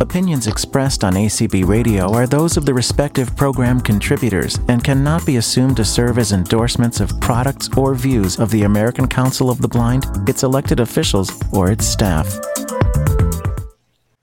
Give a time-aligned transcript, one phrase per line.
[0.00, 5.36] Opinions expressed on ACB Radio are those of the respective program contributors and cannot be
[5.36, 9.68] assumed to serve as endorsements of products or views of the American Council of the
[9.68, 12.26] Blind, its elected officials, or its staff.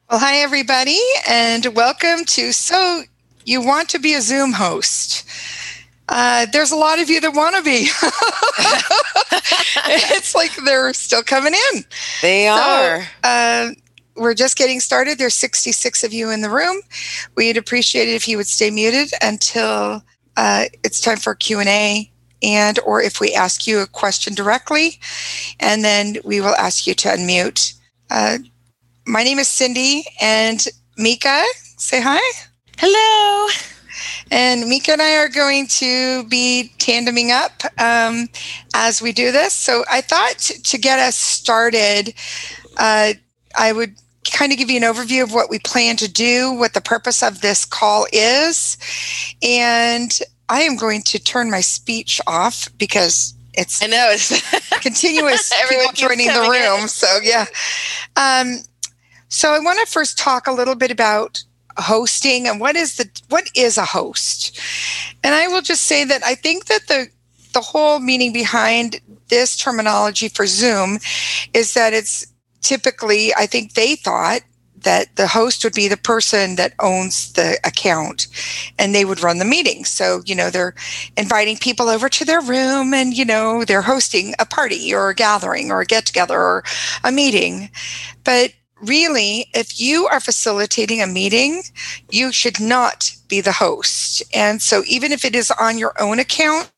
[0.10, 1.00] Well, hi, everybody,
[1.30, 3.04] and welcome to So
[3.46, 5.30] You Want to Be a Zoom Host.
[6.10, 7.88] Uh, there's a lot of you that want to be.
[10.16, 11.86] it's like they're still coming in.
[12.24, 13.08] They are.
[13.24, 13.74] uh,
[14.18, 15.18] we're just getting started.
[15.18, 16.82] There's 66 of you in the room.
[17.36, 20.04] We'd appreciate it if you would stay muted until
[20.36, 22.12] uh, it's time for Q&A
[22.44, 25.00] and or if we ask you a question directly,
[25.60, 27.74] and then we will ask you to unmute.
[28.10, 28.38] Uh,
[29.06, 31.44] my name is Cindy, and Mika,
[31.78, 32.20] say hi.
[32.78, 33.50] Hello.
[34.30, 38.28] And Mika and I are going to be tandeming up um,
[38.76, 39.54] as we do this.
[39.54, 42.14] So I thought to get us started,
[42.78, 43.14] uh,
[43.58, 43.96] I would
[44.32, 47.22] kind of give you an overview of what we plan to do, what the purpose
[47.24, 48.78] of this call is.
[49.42, 50.18] And
[50.50, 54.30] I am going to turn my speech off because it's I know it's
[54.82, 56.82] continuous people joining the room.
[56.82, 56.88] In.
[56.88, 57.46] So yeah.
[58.16, 58.60] Um,
[59.30, 61.44] so I want to first talk a little bit about
[61.78, 64.60] hosting and what is the what is a host.
[65.24, 67.08] And I will just say that I think that the
[67.54, 71.00] the whole meaning behind this terminology for Zoom
[71.54, 72.28] is that it's
[72.62, 74.42] typically, I think they thought
[74.84, 78.28] that the host would be the person that owns the account
[78.78, 79.86] and they would run the meeting.
[79.86, 80.76] So, you know, they're
[81.18, 85.16] inviting people over to their room and, you know, they're hosting a party or a
[85.16, 86.64] gathering or a get together or
[87.04, 87.70] a meeting.
[88.24, 91.64] But really, if you are facilitating a meeting,
[92.12, 94.24] you should not be the host.
[94.34, 96.70] And so, even if it is on your own account,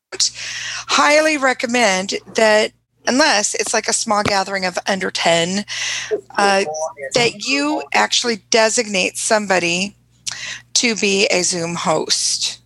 [0.88, 2.72] highly recommend that
[3.06, 5.64] unless it's like a small gathering of under 10,
[6.36, 6.64] uh,
[7.14, 9.96] that you actually designate somebody
[10.74, 12.60] to be a Zoom host.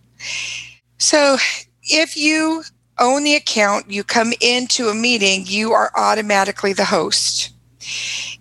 [0.97, 1.37] So
[1.83, 2.63] if you
[2.99, 7.51] own the account, you come into a meeting, you are automatically the host.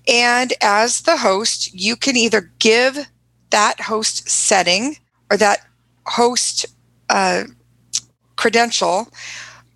[0.06, 3.06] And as the host, you can either give
[3.50, 4.96] that host setting
[5.30, 5.60] or that
[6.06, 6.66] host
[7.10, 7.44] uh,
[8.36, 9.08] credential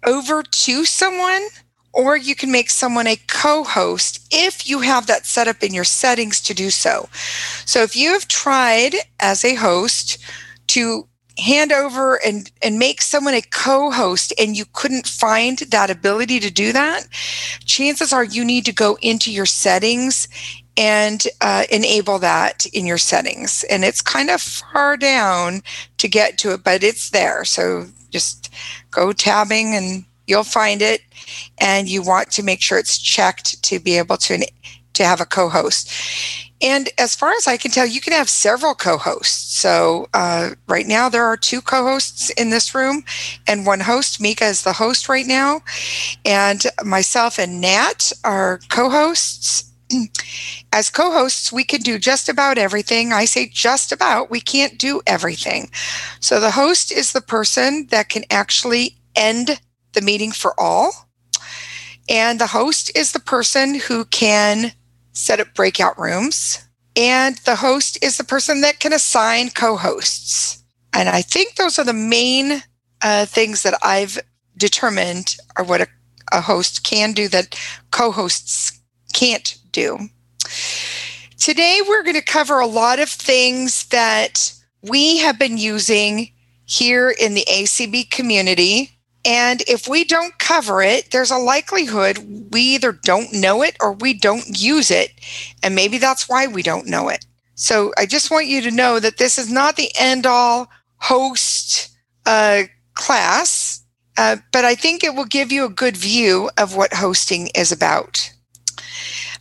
[0.06, 1.42] over to someone
[1.92, 5.84] or you can make someone a co-host if you have that set up in your
[5.84, 7.08] settings to do so.
[7.64, 10.18] So if you have tried as a host
[10.68, 16.40] to hand over and and make someone a co-host and you couldn't find that ability
[16.40, 17.06] to do that
[17.64, 20.26] chances are you need to go into your settings
[20.76, 25.62] and uh, enable that in your settings and it's kind of far down
[25.96, 28.52] to get to it but it's there so just
[28.90, 31.02] go tabbing and you'll find it
[31.58, 34.46] and you want to make sure it's checked to be able to
[34.94, 35.92] to have a co-host
[36.60, 40.86] and as far as i can tell you can have several co-hosts so uh, right
[40.86, 43.04] now there are two co-hosts in this room
[43.46, 45.60] and one host mika is the host right now
[46.24, 49.64] and myself and nat are co-hosts
[50.72, 53.12] as co hosts, we can do just about everything.
[53.12, 55.70] I say just about, we can't do everything.
[56.20, 59.60] So the host is the person that can actually end
[59.98, 61.08] the meeting for all.
[62.08, 64.72] And the host is the person who can
[65.12, 66.64] set up breakout rooms.
[66.96, 70.62] And the host is the person that can assign co hosts.
[70.92, 72.62] And I think those are the main
[73.02, 74.18] uh, things that I've
[74.56, 75.86] determined are what a,
[76.32, 77.58] a host can do that
[77.90, 78.80] co hosts
[79.12, 79.98] can't do.
[81.38, 86.32] Today, we're going to cover a lot of things that we have been using
[86.64, 88.97] here in the ACB community
[89.28, 93.92] and if we don't cover it, there's a likelihood we either don't know it or
[93.92, 95.10] we don't use it.
[95.62, 97.26] And maybe that's why we don't know it.
[97.54, 101.94] So I just want you to know that this is not the end all host
[102.24, 102.62] uh,
[102.94, 103.84] class,
[104.16, 107.70] uh, but I think it will give you a good view of what hosting is
[107.70, 108.32] about.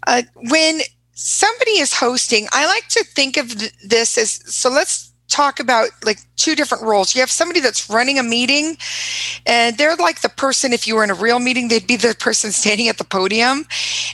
[0.06, 0.82] Uh, when
[1.14, 5.90] somebody is hosting, I like to think of th- this as so let's talk about
[6.04, 7.14] like two different roles.
[7.14, 8.78] You have somebody that's running a meeting,
[9.46, 12.16] and they're like the person, if you were in a real meeting, they'd be the
[12.20, 13.66] person standing at the podium.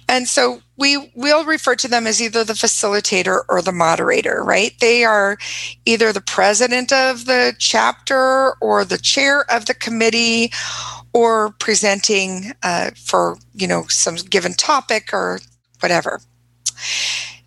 [0.09, 4.73] And so we will refer to them as either the facilitator or the moderator, right?
[4.79, 5.37] They are
[5.85, 10.51] either the president of the chapter or the chair of the committee
[11.13, 15.39] or presenting uh, for, you know, some given topic or
[15.79, 16.19] whatever.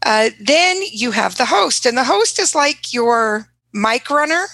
[0.05, 4.47] Uh, then you have the host, and the host is like your Mic Runner,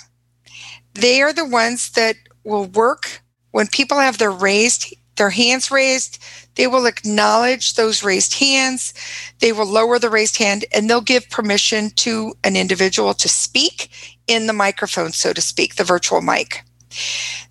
[0.94, 3.22] they are the ones that will work
[3.52, 6.18] when people have their raised their hands raised,
[6.54, 8.94] they will acknowledge those raised hands.
[9.40, 13.90] They will lower the raised hand and they'll give permission to an individual to speak
[14.26, 16.64] in the microphone, so to speak, the virtual mic.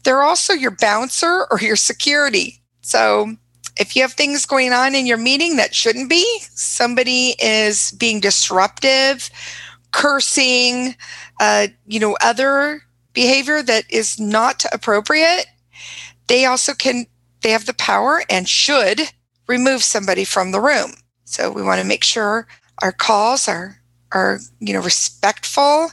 [0.04, 2.62] They're also your bouncer or your security.
[2.82, 3.36] So
[3.78, 8.20] if you have things going on in your meeting that shouldn't be, somebody is being
[8.20, 9.30] disruptive,
[9.92, 10.96] cursing,
[11.40, 12.82] uh, you know, other
[13.14, 15.46] behavior that is not appropriate,
[16.28, 17.06] they also can
[17.42, 19.02] they have the power and should
[19.48, 20.94] remove somebody from the room.
[21.26, 22.48] So we want to make sure
[22.82, 23.78] our calls are
[24.14, 25.90] are you know respectful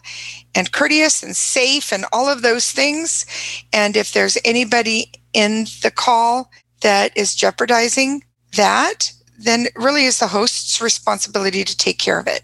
[0.55, 3.27] and courteous and safe and all of those things.
[3.73, 6.51] And if there's anybody in the call
[6.83, 8.25] that is jeopardizing
[8.57, 12.43] that, then really is the host's responsibility to take care of it.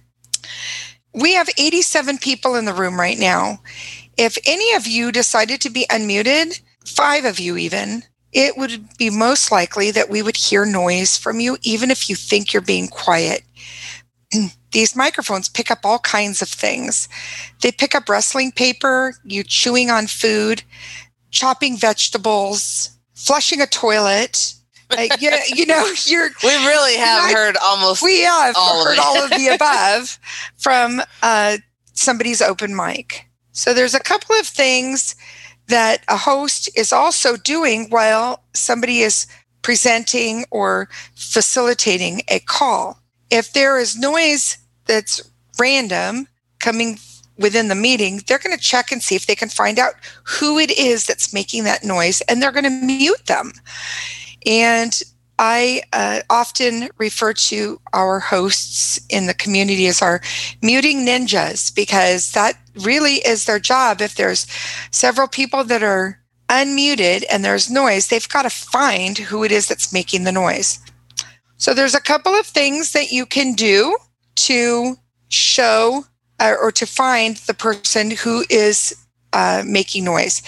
[1.14, 3.60] We have 87 people in the room right now.
[4.16, 8.02] If any of you decided to be unmuted, five of you even,
[8.32, 12.16] it would be most likely that we would hear noise from you, even if you
[12.16, 13.42] think you're being quiet.
[14.72, 17.08] These microphones pick up all kinds of things.
[17.62, 20.64] They pick up wrestling paper, you chewing on food,
[21.30, 24.54] chopping vegetables, flushing a toilet.
[24.98, 26.30] Uh, you, you know, you're.
[26.42, 28.02] We really have heard almost.
[28.02, 30.18] We have all heard of all of the above
[30.56, 31.58] from uh,
[31.92, 33.26] somebody's open mic.
[33.52, 35.14] So there's a couple of things
[35.68, 39.26] that a host is also doing while somebody is
[39.62, 43.00] presenting or facilitating a call.
[43.30, 45.22] If there is noise that's
[45.58, 46.98] random coming
[47.38, 49.94] within the meeting, they're going to check and see if they can find out
[50.24, 53.52] who it is that's making that noise and they're going to mute them.
[54.46, 55.00] And
[55.38, 60.20] I uh, often refer to our hosts in the community as our
[60.62, 64.00] muting ninjas because that really is their job.
[64.00, 64.46] If there's
[64.90, 69.66] several people that are unmuted and there's noise, they've got to find who it is
[69.66, 70.78] that's making the noise.
[71.56, 73.96] So there's a couple of things that you can do
[74.36, 74.96] to
[75.28, 76.04] show
[76.38, 78.94] uh, or to find the person who is
[79.32, 80.42] uh, making noise.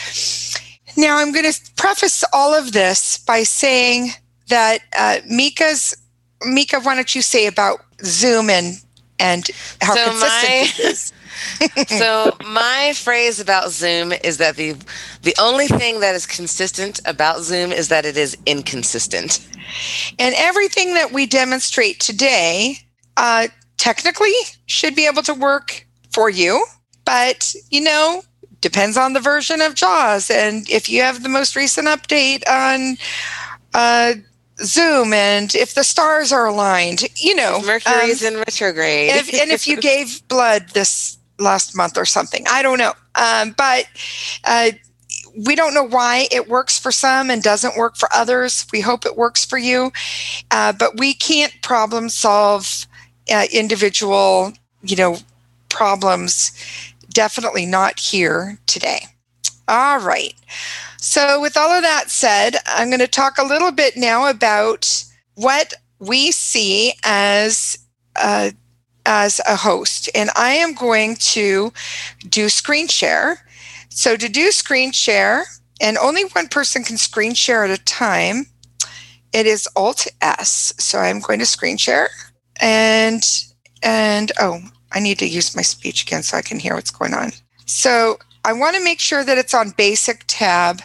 [0.96, 4.10] Now, I'm going to preface all of this by saying
[4.48, 5.96] that uh, Mika's
[6.44, 8.80] Mika, why don't you say about Zoom and
[9.18, 9.48] and
[9.80, 11.12] how so consistent my, it is?
[11.88, 14.74] so my phrase about Zoom is that the
[15.22, 19.46] the only thing that is consistent about Zoom is that it is inconsistent.
[20.18, 22.78] And everything that we demonstrate today,
[23.16, 24.32] uh, technically,
[24.66, 26.64] should be able to work for you,
[27.04, 28.22] but you know,
[28.66, 30.28] depends on the version of JAWS.
[30.28, 32.96] And if you have the most recent update on
[33.74, 34.14] uh,
[34.58, 39.10] Zoom and if the stars are aligned, you know, Mercury's um, in retrograde.
[39.14, 42.94] if, and if you gave blood this last month or something, I don't know.
[43.14, 43.86] Um, but
[44.42, 44.70] uh,
[45.46, 48.66] we don't know why it works for some and doesn't work for others.
[48.72, 49.92] We hope it works for you,
[50.50, 52.88] uh, but we can't problem solve
[53.30, 55.18] uh, individual, you know,
[55.68, 56.50] problems.
[57.16, 59.06] Definitely not here today.
[59.66, 60.34] All right.
[60.98, 65.02] So, with all of that said, I'm going to talk a little bit now about
[65.34, 67.78] what we see as
[68.16, 68.50] uh,
[69.06, 71.72] as a host, and I am going to
[72.28, 73.46] do screen share.
[73.88, 75.46] So, to do screen share,
[75.80, 78.44] and only one person can screen share at a time.
[79.32, 80.74] It is Alt S.
[80.76, 82.10] So I'm going to screen share,
[82.60, 83.26] and
[83.82, 84.60] and oh,
[84.92, 87.32] I need to use my speech again so I can hear what's going on.
[87.66, 90.82] So I want to make sure that it's on basic tab.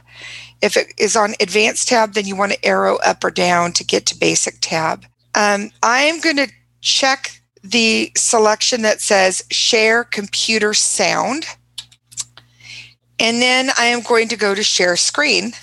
[0.62, 3.84] If it is on advanced tab, then you want to arrow up or down to
[3.84, 5.06] get to basic tab.
[5.36, 11.46] Um, I am going to check the selection that says share computer sound.
[13.20, 15.54] And then I am going to go to share screen.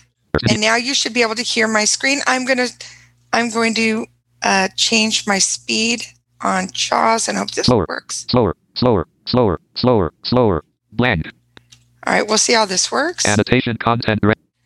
[0.48, 2.20] And now you should be able to hear my screen.
[2.26, 2.72] I'm going to
[3.32, 4.06] I'm going to
[4.42, 6.04] uh, change my speed
[6.42, 8.26] on JAWS and hope this slower, works.
[8.30, 10.64] Slower, slower, slower, slower, slower.
[10.92, 11.26] Blank.
[12.06, 13.26] All right, we'll see how this works.
[13.26, 14.20] Annotation content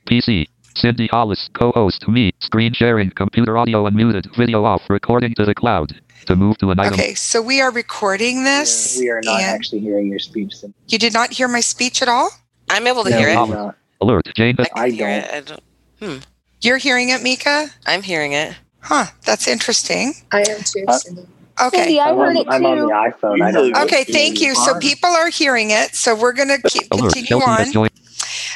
[0.07, 0.47] PC.
[0.75, 6.00] Cindy Hollis, co-host me, screen sharing, computer audio unmuted, video off, recording to the cloud.
[6.26, 6.95] To move to an item.
[6.95, 8.97] Okay, so we are recording this.
[8.99, 10.55] we are not actually hearing your speech.
[10.87, 12.31] You did not hear my speech at all?
[12.71, 13.37] I'm able to No, hear it.
[13.37, 13.76] I'm not.
[14.00, 14.55] Alert, Jane.
[14.61, 15.09] I, I don't.
[15.11, 15.31] it.
[15.33, 15.62] I don't.
[16.00, 16.19] Hmm.
[16.61, 17.67] You're hearing it, Mika?
[17.87, 18.55] I'm hearing it.
[18.81, 20.14] Huh, that's interesting.
[20.31, 21.26] I am too, Uh, Cindy.
[21.62, 21.76] Okay.
[21.78, 23.42] Cindy, I I'm heard on, it I'm on the iPhone.
[23.42, 24.54] I don't know Okay, thank you.
[24.54, 25.95] So people are hearing it.
[25.95, 27.88] So we're going to keep Alert, continue on.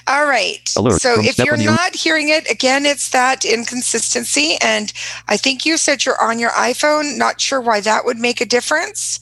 [0.09, 0.73] All right.
[0.77, 1.65] Alert So from if you're Stephanie.
[1.67, 4.57] not hearing it, again, it's that inconsistency.
[4.63, 4.93] And
[5.29, 7.17] I think you said you're on your iPhone.
[7.19, 9.21] Not sure why that would make a difference.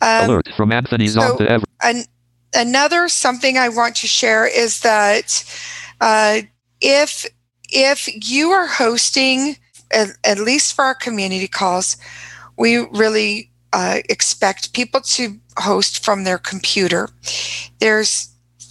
[0.00, 1.64] Um, Alert from Anthony so- Zong to Ever.
[1.82, 2.04] an,
[2.54, 5.44] another something I want to share is that
[6.00, 6.42] uh,
[6.80, 7.26] if
[7.72, 9.56] if you are hosting,
[9.92, 11.96] at, at least for our community calls,
[12.60, 17.08] we really uh, expect people to host from their computer.
[17.78, 18.28] There's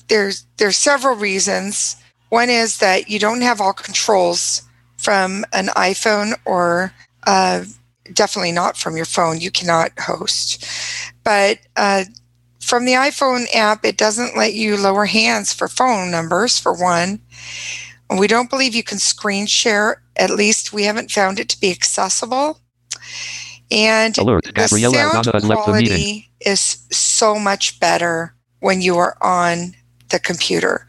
[0.10, 1.96] there's there's several reasons.
[2.29, 4.62] One is that you don't have all controls
[4.98, 6.93] from an iPhone or
[7.25, 7.63] uh,
[8.13, 9.39] definitely not from your phone.
[9.39, 10.63] You cannot host,
[11.24, 12.03] but uh,
[12.60, 16.60] from the iPhone app, it doesn't let you lower hands for phone numbers.
[16.60, 17.22] For one,
[18.19, 20.03] we don't believe you can screen share.
[20.15, 22.60] At least we haven't found it to be accessible.
[23.72, 25.88] And Alert, the Gabriella sound Aranda has left the meeting.
[25.88, 29.76] quality is so much better when you are on
[30.10, 30.88] the computer.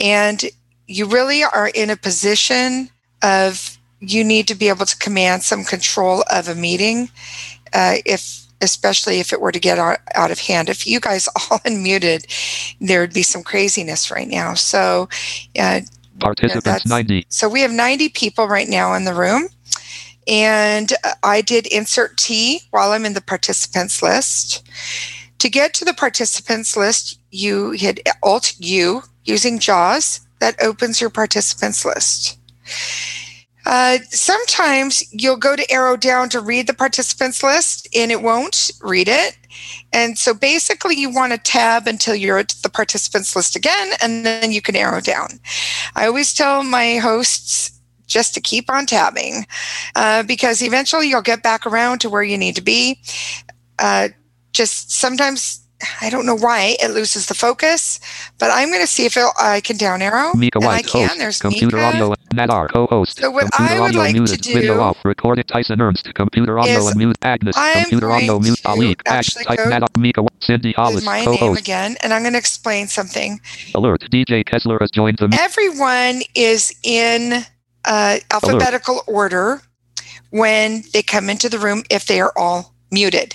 [0.00, 0.42] And
[0.86, 2.88] you really are in a position
[3.22, 7.08] of you need to be able to command some control of a meeting
[7.72, 11.26] uh, if especially if it were to get out, out of hand if you guys
[11.50, 12.26] all unmuted
[12.80, 15.08] there would be some craziness right now so
[15.58, 15.80] uh,
[16.18, 17.26] Participants that's- 90.
[17.28, 19.48] so we have 90 people right now in the room.
[20.26, 24.66] And I did insert T while I'm in the participants list.
[25.38, 30.20] To get to the participants list, you hit Alt U using JAWS.
[30.40, 32.38] That opens your participants list.
[33.66, 38.70] Uh, sometimes you'll go to arrow down to read the participants list and it won't
[38.82, 39.38] read it.
[39.92, 44.26] And so basically, you want to tab until you're at the participants list again, and
[44.26, 45.28] then you can arrow down.
[45.94, 47.73] I always tell my hosts
[48.06, 49.46] just to keep on tabbing
[49.96, 52.98] uh, because eventually you'll get back around to where you need to be.
[53.78, 54.08] Uh,
[54.52, 55.60] just sometimes,
[56.00, 57.98] I don't know why it loses the focus,
[58.38, 60.32] but I'm going to see if I can down arrow.
[60.34, 61.08] Mika and I White, can.
[61.08, 61.18] host.
[61.18, 61.88] There's Computer Mika.
[61.88, 63.18] audio, Nadar, co-host.
[63.18, 66.14] So what Computer I would audio like to muted, video do off, recorded Tyson Ernst.
[66.14, 67.56] Computer audio and mute Agnes.
[67.58, 68.90] I'm Computer audio to Ali.
[68.92, 71.60] Ag, actually type go Nadar, Mika Cindy Hollis, my name co-host.
[71.60, 73.40] again, and I'm going to explain something.
[73.74, 75.36] Alert, DJ Kessler has joined the.
[75.40, 77.44] Everyone is in
[77.84, 79.60] uh, alphabetical order
[80.30, 83.34] when they come into the room if they are all muted.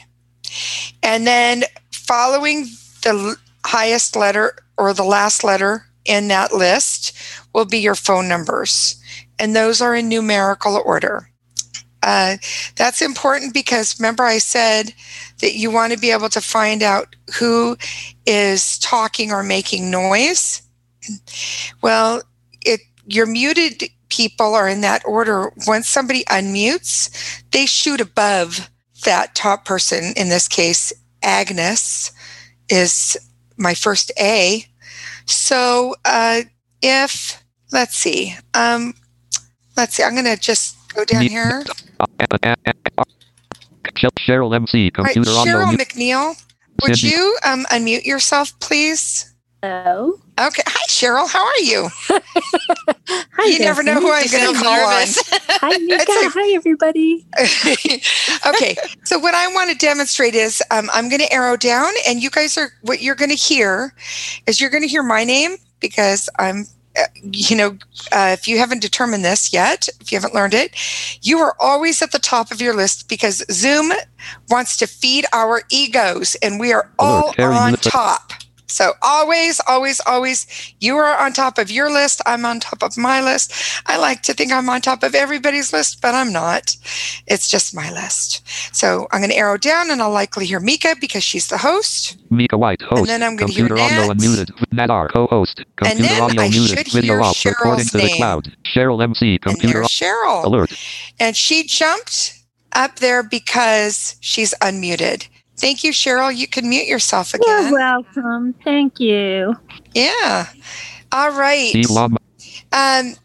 [1.03, 2.63] And then following
[3.03, 7.15] the highest letter or the last letter in that list
[7.53, 9.01] will be your phone numbers.
[9.37, 11.29] And those are in numerical order.
[12.01, 12.37] Uh,
[12.75, 14.93] that's important because remember, I said
[15.39, 17.77] that you want to be able to find out who
[18.25, 20.61] is talking or making noise.
[21.81, 22.21] Well,
[22.61, 25.51] it, you're muted people are in that order.
[25.65, 27.09] Once somebody unmutes,
[27.51, 28.69] they shoot above
[29.05, 30.13] that top person.
[30.17, 30.91] In this case,
[31.23, 32.11] Agnes
[32.69, 33.17] is
[33.57, 34.65] my first A.
[35.25, 36.41] So uh,
[36.81, 38.93] if let's see, um,
[39.77, 41.63] let's see, I'm going to just go down here.
[44.17, 45.75] Cheryl MC, computer audio Cheryl.
[45.75, 46.41] McNeil,
[46.83, 49.28] would you um, unmute yourself, please?
[49.61, 50.13] Hello.
[50.39, 50.63] Okay.
[50.65, 51.29] Hi, Cheryl.
[51.29, 51.89] How are you?
[53.09, 53.45] Hi.
[53.51, 55.07] you never know who I'm going to call on.
[55.61, 56.05] Hi, Mika.
[56.07, 57.25] It's Hi, everybody.
[58.55, 58.77] okay.
[59.03, 62.29] So what I want to demonstrate is um, I'm going to arrow down, and you
[62.29, 63.93] guys are what you're going to hear
[64.47, 66.65] is you're going to hear my name because I'm.
[66.97, 67.77] uh, You know,
[68.13, 70.73] uh, if you haven't determined this yet, if you haven't learned it,
[71.21, 73.91] you are always at the top of your list because Zoom
[74.49, 78.31] wants to feed our egos, and we are all Alert, on top.
[78.69, 80.45] So always, always, always,
[80.79, 82.21] you are on top of your list.
[82.25, 83.51] I'm on top of my list.
[83.87, 86.77] I like to think I'm on top of everybody's list, but I'm not.
[87.27, 88.47] It's just my list.
[88.75, 92.17] So I'm going to arrow down and I'll likely hear Mika because she's the host.
[92.29, 92.99] Mika White, host.
[92.99, 94.17] And then I'm gonna hear computer audio Nat.
[94.17, 94.49] unmuted.
[94.71, 95.63] Nadar, co-host.
[95.77, 96.77] Computer then audio I muted.
[96.77, 97.35] should Video hear off.
[97.35, 98.17] Cheryl's to the name.
[98.17, 98.55] cloud.
[98.63, 100.45] Cheryl MC, And computer there's Cheryl.
[100.45, 100.71] alert.
[101.19, 102.35] And she jumped
[102.73, 105.27] up there because she's unmuted.
[105.59, 106.35] Thank you, Cheryl.
[106.35, 107.43] You can mute yourself again.
[107.47, 107.73] You're again.
[107.73, 108.53] welcome.
[108.63, 109.55] Thank you.
[109.93, 110.47] Yeah.
[111.11, 111.75] All right.
[112.71, 113.15] Um,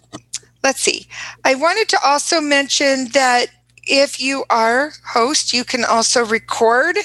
[0.62, 1.06] let's see.
[1.44, 3.46] I wanted to also mention that
[3.84, 6.96] if you are host, you can also record.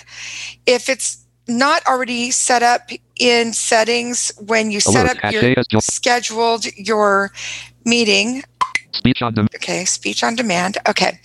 [0.66, 5.24] If it's not already set up in settings when you set alert.
[5.24, 7.32] up your Cache scheduled your
[7.86, 8.44] meeting,
[8.94, 9.50] Speech on demand.
[9.56, 10.78] okay, speech on demand.
[10.88, 11.20] Okay.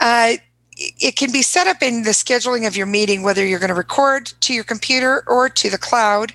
[0.00, 0.34] Uh,
[0.76, 3.74] it can be set up in the scheduling of your meeting, whether you're going to
[3.74, 6.34] record to your computer or to the cloud.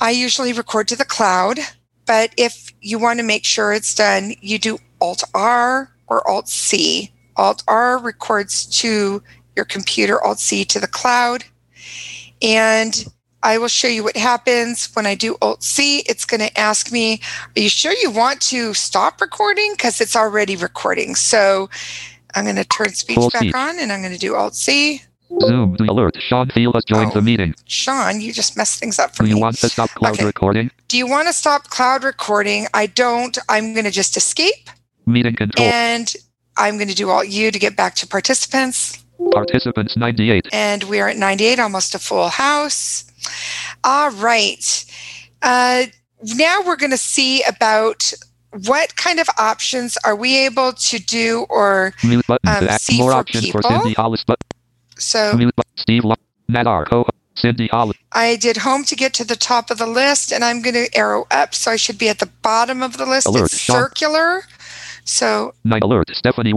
[0.00, 1.60] I usually record to the cloud,
[2.06, 6.48] but if you want to make sure it's done, you do Alt R or Alt
[6.48, 7.12] C.
[7.36, 9.22] Alt R records to
[9.56, 11.44] your computer, Alt C to the cloud.
[12.40, 13.04] And
[13.44, 16.00] I will show you what happens when I do Alt C.
[16.00, 17.20] It's going to ask me,
[17.56, 19.72] Are you sure you want to stop recording?
[19.72, 21.14] Because it's already recording.
[21.14, 21.70] So
[22.34, 25.02] I'm going to turn speech Full back on and I'm going to do Alt C.
[25.40, 26.16] Zoom to alert.
[26.20, 27.14] Sean Field has joined Oh.
[27.14, 27.54] the meeting.
[27.66, 29.40] Sean, you just messed things up for Do you me.
[29.40, 30.24] want to stop cloud Okay.
[30.26, 30.70] recording?
[30.88, 32.66] Do you want to stop cloud recording?
[32.74, 33.36] I don't.
[33.48, 34.68] I'm going to just escape
[35.06, 35.66] Meeting control.
[35.66, 36.12] and
[36.58, 38.98] I'm going to do Alt U to get back to participants.
[39.32, 40.48] Participants 98.
[40.52, 43.04] And we are at 98, almost a full house.
[43.84, 44.84] All right.
[45.40, 45.86] Uh,
[46.36, 48.12] now we're going to see about
[48.66, 53.48] what kind of options are we able to do or Um, see More for options
[53.50, 53.62] for.
[53.62, 54.24] Cindy Hollis.
[54.24, 54.38] But
[54.98, 55.38] so.
[55.76, 56.14] Steve Lo-
[56.50, 56.86] Nadar.
[57.34, 57.96] Cindy Hollis.
[58.12, 60.94] I did home to get to the top of the list and I'm going to
[60.96, 61.54] arrow up.
[61.54, 63.26] So I should be at the bottom of the list.
[63.26, 64.42] Alert, it's circular.
[65.04, 66.10] So 9 alert.
[66.14, 66.54] Stephanie.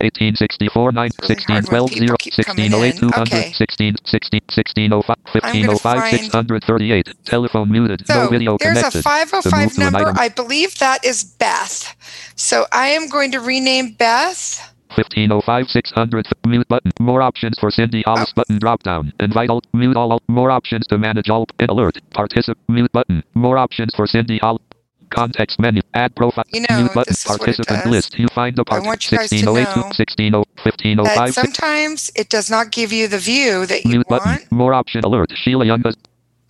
[0.00, 3.00] 1864 9 Really 16 hard when 12 people 0 keep coming 1608 in.
[3.00, 3.52] 200 Okay.
[3.52, 9.42] 16 16 1605 1505 find- 638 telephone muted no So video there's connected a 505
[9.42, 10.20] To move to an number.
[10.20, 11.94] I believe that is Beth.
[12.36, 14.72] So I am going to rename Beth.
[14.94, 18.32] 1505 600 mute button more options for Cindy Hollis Oh.
[18.36, 21.98] button drop down invite alt mute all alt more options to manage all and alert
[22.14, 24.62] participant mute button more options for Cindy Hollis
[25.10, 27.90] context menu add profile You know, mute button what it participant does.
[27.90, 31.34] list you find the I part want you guys to 1608 know 16 That 1505
[31.34, 34.24] sometimes it does not give you the view that you mute want.
[34.24, 35.96] button more option alert Sheila Young has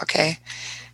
[0.02, 0.38] Okay.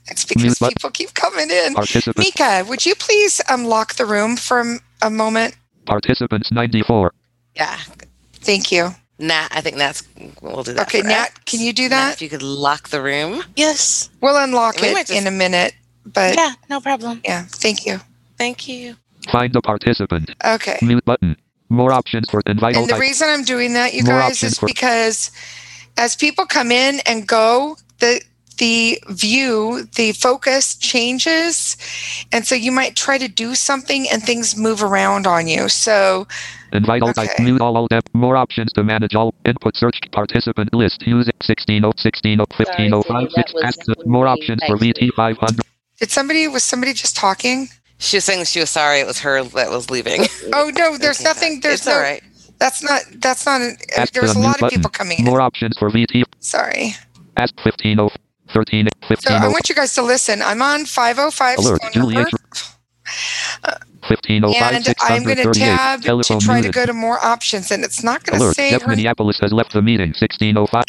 [0.09, 0.75] That's Mute because button.
[0.75, 1.75] people keep coming in.
[2.17, 5.57] Mika, would you please um, unlock the room for a moment?
[5.87, 7.13] participants 94
[7.57, 7.77] Yeah.
[8.35, 8.91] Thank you.
[9.19, 10.03] Nat, I think that's
[10.41, 10.87] We'll do that.
[10.89, 11.39] Okay, for Nat, us.
[11.47, 11.95] can you do that?
[11.97, 12.15] Nat, that?
[12.15, 13.43] if you could lock the room.
[13.57, 14.11] Yes.
[14.21, 15.75] We'll unlock We it just- in a minute,
[16.07, 16.45] but yeah.
[16.49, 17.21] yeah, no problem.
[17.25, 18.01] Yeah, thank you.
[18.39, 18.97] Thank you.
[19.31, 20.79] find the participant Okay.
[20.83, 21.37] mute button
[21.69, 24.59] more options for invite And the type- reason I'm doing that, you More guys, is
[24.59, 25.31] for- because
[25.97, 28.21] as people come in and go, the
[28.59, 31.77] the view, the focus changes,
[32.33, 35.69] and so you might try to do something and things move around on you.
[35.69, 36.27] So
[36.73, 37.45] Invite all type, Okay.
[37.45, 41.85] mute all all depth, more options to manage all, input search participant list, use 16
[41.97, 44.93] 16 15 Sorry, 05 6 ask more options for nice.
[44.93, 45.65] VT 500.
[46.03, 47.69] Did somebody was somebody just talking?
[47.99, 50.27] She was saying she was sorry it was her that was leaving.
[50.53, 51.61] Oh no, there's nothing.
[51.61, 51.93] There's it's no.
[51.93, 52.21] all right.
[52.59, 53.03] That's not.
[53.19, 53.61] That's not.
[53.61, 55.25] An, Ask there's a mute lot of people coming in.
[55.25, 56.97] More options for VT, Sorry.
[57.37, 58.11] ask 15 0
[58.53, 59.51] 13 So 15 I oh.
[59.53, 60.43] want you guys to listen.
[60.43, 62.31] I'm on 505 alert, phone Julie number.
[62.53, 62.65] H.
[64.09, 67.71] 15 05 and I'm going to tab to telephone try to go to more options,
[67.71, 68.89] and it's not going to Alert, say Jeff her.
[68.89, 70.83] Minneapolis has left the meeting, 1605.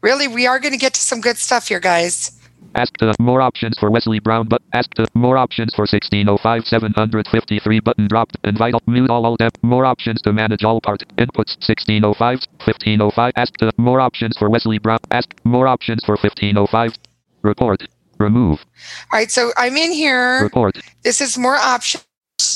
[0.00, 2.40] Really, we are going to get to some good stuff here, guys.
[2.74, 7.80] Ask the more options for Wesley Brown, but ask the more options for 1605 753
[7.80, 8.36] button dropped.
[8.44, 9.62] Invite all, mute all all depth.
[9.62, 13.32] More options to manage all part inputs 1605 1505.
[13.36, 14.98] Ask the more options for Wesley Brown.
[15.10, 16.94] Ask more options for 1505.
[17.42, 17.82] Report.
[18.18, 18.60] Remove.
[19.12, 20.42] All right, so I'm in here.
[20.42, 20.76] Report.
[21.02, 22.04] This is more options.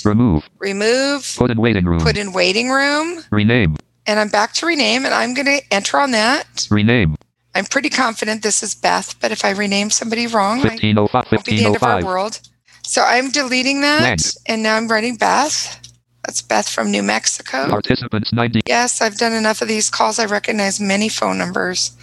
[0.04, 0.48] Remove.
[0.58, 2.00] Remove, Put in waiting room.
[2.00, 3.76] put in waiting room, Rename.
[4.06, 6.66] and I'm back to rename, and I'm going to enter on that.
[6.70, 7.16] Rename.
[7.58, 11.44] I'm pretty confident this is Beth, but if I rename somebody wrong, I 1505 won't
[11.44, 12.40] be the end of our oh world.
[12.84, 14.18] So I'm deleting that, Lang.
[14.46, 15.80] and now I'm writing Beth.
[16.24, 17.68] That's Beth from New Mexico.
[17.68, 18.60] Participants 90.
[18.66, 20.20] Yes, I've done enough of these calls.
[20.20, 21.96] I recognize many phone numbers.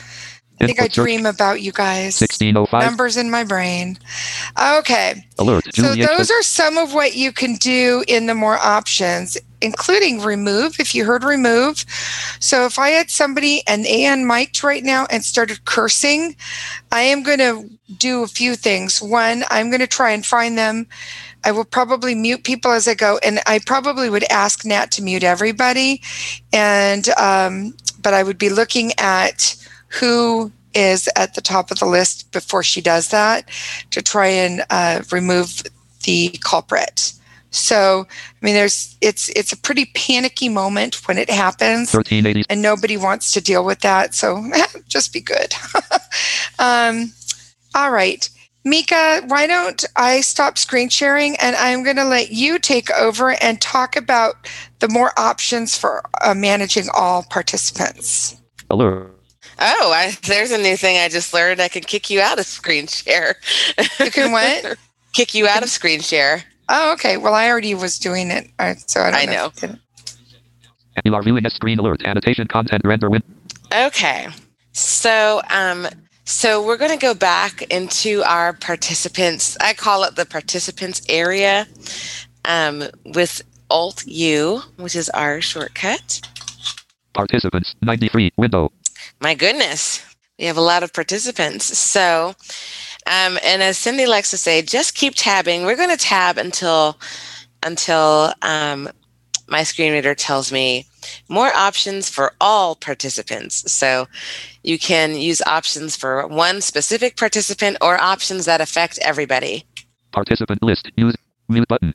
[0.59, 2.19] I think I search dream about you guys.
[2.19, 2.83] 1605.
[2.83, 3.97] Numbers in my brain.
[4.59, 5.25] Okay.
[5.39, 5.73] Alert.
[5.73, 10.79] So those are some of what you can do in the more options, including remove,
[10.79, 11.83] if you heard remove.
[12.39, 16.35] So if I had somebody and they unmiked right now and started cursing,
[16.91, 19.01] I am going to do a few things.
[19.01, 20.87] One, I'm going to try and find them.
[21.43, 25.03] I will probably mute people as I go, and I probably would ask Nat to
[25.03, 26.01] mute everybody,
[26.51, 29.55] and um, but I would be looking at
[29.89, 33.49] who is at the top of the list before she does that
[33.91, 35.63] to try and uh, remove
[36.03, 37.13] the culprit.
[37.55, 41.93] So, I mean, there's it's it's a pretty panicky moment when it happens,
[42.49, 44.13] and nobody wants to deal with that.
[44.13, 44.43] So,
[44.87, 45.53] just be good.
[46.59, 47.11] um,
[47.73, 48.29] all right,
[48.65, 53.31] Mika, why don't I stop screen sharing and I'm going to let you take over
[53.41, 54.47] and talk about
[54.79, 58.41] the more options for uh, managing all participants.
[58.71, 59.11] Alert.
[59.59, 61.61] Oh, I, there's a new thing I just learned.
[61.61, 63.35] I can kick you out of screen share.
[63.99, 64.77] You can what?
[65.13, 66.43] kick you out of screen share.
[66.69, 67.17] Oh, okay.
[67.17, 68.49] Well, I already was doing it,
[68.87, 69.31] so I don't I know.
[69.33, 69.45] know.
[69.47, 69.79] if it did.
[71.03, 72.01] You are viewing a screen alert.
[72.05, 73.21] Annotation content render win.
[73.73, 74.27] Okay.
[74.71, 75.87] So, um,
[76.23, 79.57] so we're going to go back into our participants.
[79.61, 81.67] I call it the participants area
[82.45, 86.21] um, with Alt U, which is our shortcut.
[87.13, 88.31] Participants 93.
[88.37, 88.71] Window.
[89.21, 90.03] My goodness,
[90.39, 91.77] we have a lot of participants.
[91.77, 92.35] So,
[93.07, 95.63] um, and as Cindy likes to say, just keep tabbing.
[95.65, 96.97] We're going to tab until
[97.63, 98.89] until um,
[99.47, 100.85] my screen reader tells me
[101.29, 103.71] more options for all participants.
[103.71, 104.07] So
[104.63, 109.65] you can use options for one specific participant or options that affect everybody.
[110.11, 110.89] Participant list.
[110.95, 111.15] Use
[111.49, 111.93] mute button.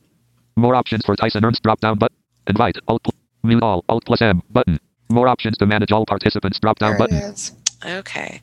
[0.57, 2.17] More options for Tyson Ernst drop down button.
[2.47, 2.77] Invite.
[2.89, 3.03] Alt.
[3.05, 3.85] pl- Mute all.
[3.89, 4.79] Alt plus M button.
[5.09, 7.17] More options to manage all participants drop down There button.
[7.17, 7.53] is.
[7.85, 8.43] Okay.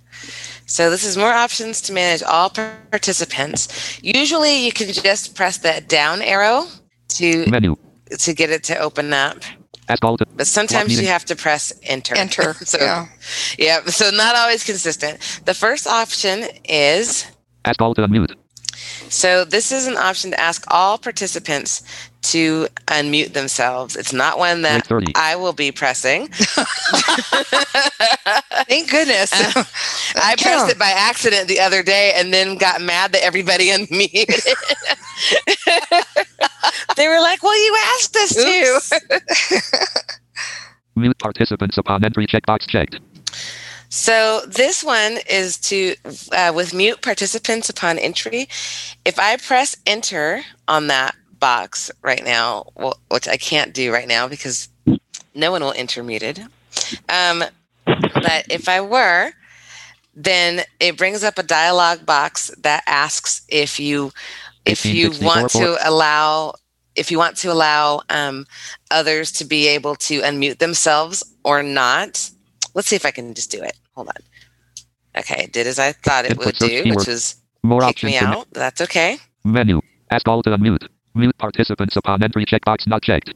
[0.66, 4.00] So this is more options to manage all participants.
[4.02, 6.68] Usually you can just press that down arrow
[7.10, 7.76] to Menu.
[8.10, 9.38] to get it to open up.
[9.90, 12.16] Ask all to But sometimes you have to press enter.
[12.16, 12.54] Enter.
[12.66, 13.08] so yeah.
[13.58, 15.42] yeah, so not always consistent.
[15.46, 17.26] The first option is
[17.64, 18.32] ask all to unmute.
[18.32, 18.36] Uh,
[19.10, 21.84] so this is an option to ask all participants
[22.32, 23.96] to unmute themselves.
[23.96, 26.28] It's not one that I will be pressing.
[28.68, 29.32] Thank goodness.
[29.34, 29.64] Uh,
[30.22, 34.44] I pressed it by accident the other day and then got mad that everybody unmuted.
[36.96, 38.82] they were like, "Well, you asked us to."
[40.96, 43.00] Mute participants upon entry checkbox checked.
[43.90, 45.96] So this one is to
[46.32, 48.50] uh, with mute participants upon entry.
[49.06, 54.08] If I press enter on that box right now, well, which I can't do right
[54.08, 54.70] now because
[55.34, 56.40] no one will enter muted.
[57.10, 57.44] Um,
[57.86, 59.32] but if I were,
[60.16, 64.12] then it brings up a dialog box that asks if you
[64.66, 66.54] if you want to allow
[66.96, 68.46] if you want to allow um,
[68.90, 72.30] others to be able to unmute themselves or not.
[72.74, 73.78] Let's see if I can just do it.
[73.94, 74.16] Hold on.
[75.20, 78.18] Okay, it did as I thought it would do, which was More kick options me
[78.18, 78.48] out.
[78.52, 79.18] That's okay.
[79.46, 79.82] menu.
[80.10, 80.88] Ask all to unmute.
[81.18, 83.34] Mute participants upon entry checkbox not checked.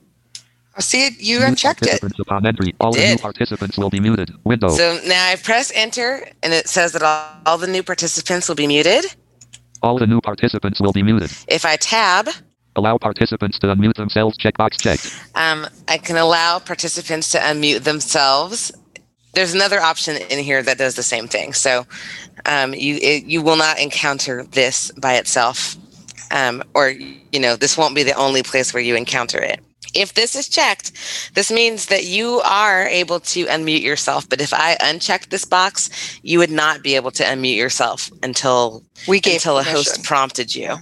[0.79, 1.19] See it.
[1.19, 2.01] You Mute have checked it.
[2.19, 2.73] upon entry.
[2.79, 4.31] All the new participants will be muted.
[4.45, 4.69] Window.
[4.69, 8.55] So now I press enter, and it says that all, all the new participants will
[8.55, 9.05] be muted.
[9.83, 11.31] all the new participants will be muted.
[11.47, 12.29] If I tab,
[12.77, 15.13] Allow participants to unmute themselves checkbox checked.
[15.35, 18.71] um, I can allow participants to unmute themselves.
[19.33, 21.51] There's another option in here that does the same thing.
[21.51, 21.85] So
[22.45, 25.75] um, you it, you will not encounter this by itself,
[26.31, 29.59] um, or you know this won't be the only place where you encounter it.
[29.93, 30.93] If this is checked,
[31.33, 34.27] this means that you are able to unmute yourself.
[34.29, 38.83] But if I uncheck this box, you would not be able to unmute yourself until
[39.07, 40.77] We gave until a host prompted you.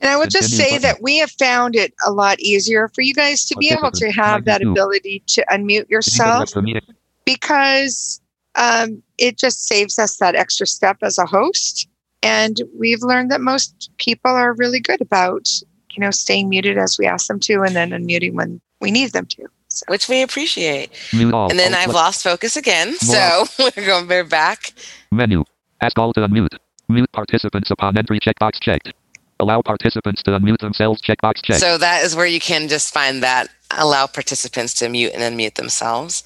[0.00, 0.82] And I would just say button.
[0.82, 4.12] that we have found it a lot easier for you guys to be able to
[4.12, 6.52] have that ability to unmute yourself
[7.24, 8.20] because
[8.54, 11.88] um, it just saves us that extra step as a host.
[12.22, 15.48] And we've learned that most people are really good about,
[15.92, 19.12] you know, staying muted as we ask them to and then unmuting when we need
[19.12, 19.46] them to.
[19.68, 20.90] So, which we appreciate.
[21.12, 21.50] Mute all.
[21.50, 24.72] And then Alt I've plus- lost focus again, so we're going we're back.
[25.12, 25.44] Menu.
[25.80, 26.56] Ask all to unmute.
[26.88, 28.92] Mute participants upon entry checkbox checked.
[29.40, 31.60] Allow participants to unmute themselves checkbox checked.
[31.60, 35.54] So that is where you can just find that allow participants to mute and unmute
[35.54, 36.24] themselves.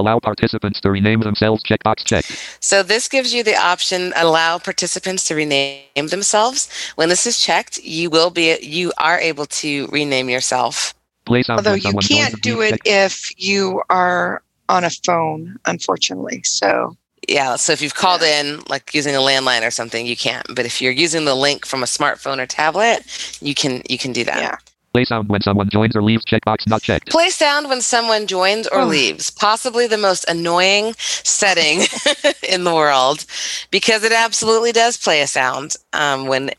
[0.00, 2.24] Allow participants to rename themselves checkbox check.
[2.60, 6.70] So this gives you the option allow participants to rename themselves.
[6.96, 10.94] When this is checked, you will be you are able to rename yourself.
[11.26, 16.42] Play sound although you can't do meeting it if you are on a phone, unfortunately.
[16.44, 16.96] So,
[17.28, 20.46] Yeah, so if you've called in like using a landline or something, you can't.
[20.56, 23.04] But if you're using the link from a smartphone or tablet,
[23.42, 24.40] you can you can do that.
[24.40, 24.56] yeah.
[24.92, 27.10] Play sound when someone joins or leaves checkbox not checked.
[27.10, 28.86] Play sound when someone joins or Oh.
[28.86, 29.30] leaves.
[29.30, 31.82] Possibly the most annoying setting
[32.48, 33.24] in the world
[33.70, 36.50] because it absolutely does play a sound um, when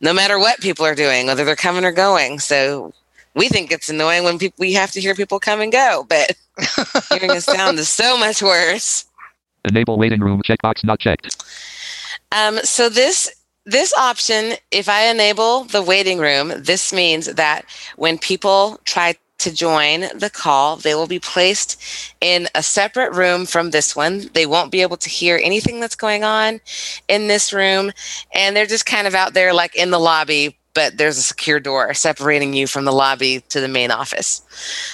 [0.00, 2.38] no matter what people are doing, whether they're coming or going.
[2.38, 2.92] So
[3.34, 6.36] we think it's annoying when peop we have to hear people come and go, but
[7.10, 9.04] hearing a sound is so much worse.
[9.64, 11.42] Enable waiting room checkbox not checked.
[12.30, 13.34] Um, so this
[13.66, 17.64] this option, if I enable the waiting room, this means that
[17.96, 21.82] when people try to join the call, they will be placed
[22.20, 24.30] in a separate room from this one.
[24.32, 26.60] They won't be able to hear anything that's going on
[27.08, 27.90] in this room,
[28.34, 31.60] and they're just kind of out there like in the lobby, but there's a secure
[31.60, 34.42] door separating you from the lobby to the main office.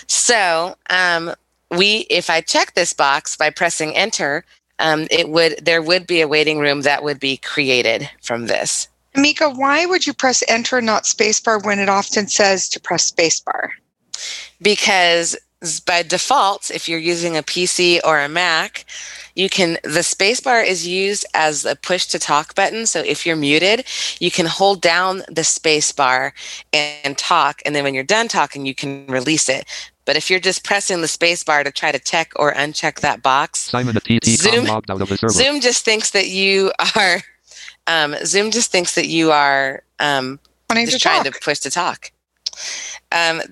[0.07, 1.33] So, um,
[1.71, 4.45] we if I check this box by pressing enter,
[4.81, 8.89] um, it would there would be a waiting room that would be created from this
[9.17, 13.71] Mika, why would you press enter not spacebar when it often says to press spacebar?
[14.63, 15.37] because
[15.87, 18.85] by default if you're using a pc or a mac
[19.35, 23.37] you can the spacebar is used as a push to talk button so if you're
[23.37, 23.85] muted
[24.21, 26.33] you can hold down the spacebar
[26.73, 29.67] and talk and then when you're done talking you can release it
[30.07, 33.59] but if you're just pressing the spacebar to try to check or uncheck that box
[33.61, 35.29] Simon at TT Zoom- out of the.
[35.29, 37.23] Zoom just thinks that you are
[37.87, 40.39] um, Zoom just thinks that you are um,
[40.71, 41.35] just to trying talk.
[41.35, 42.13] to push to talk.
[43.13, 43.43] Um,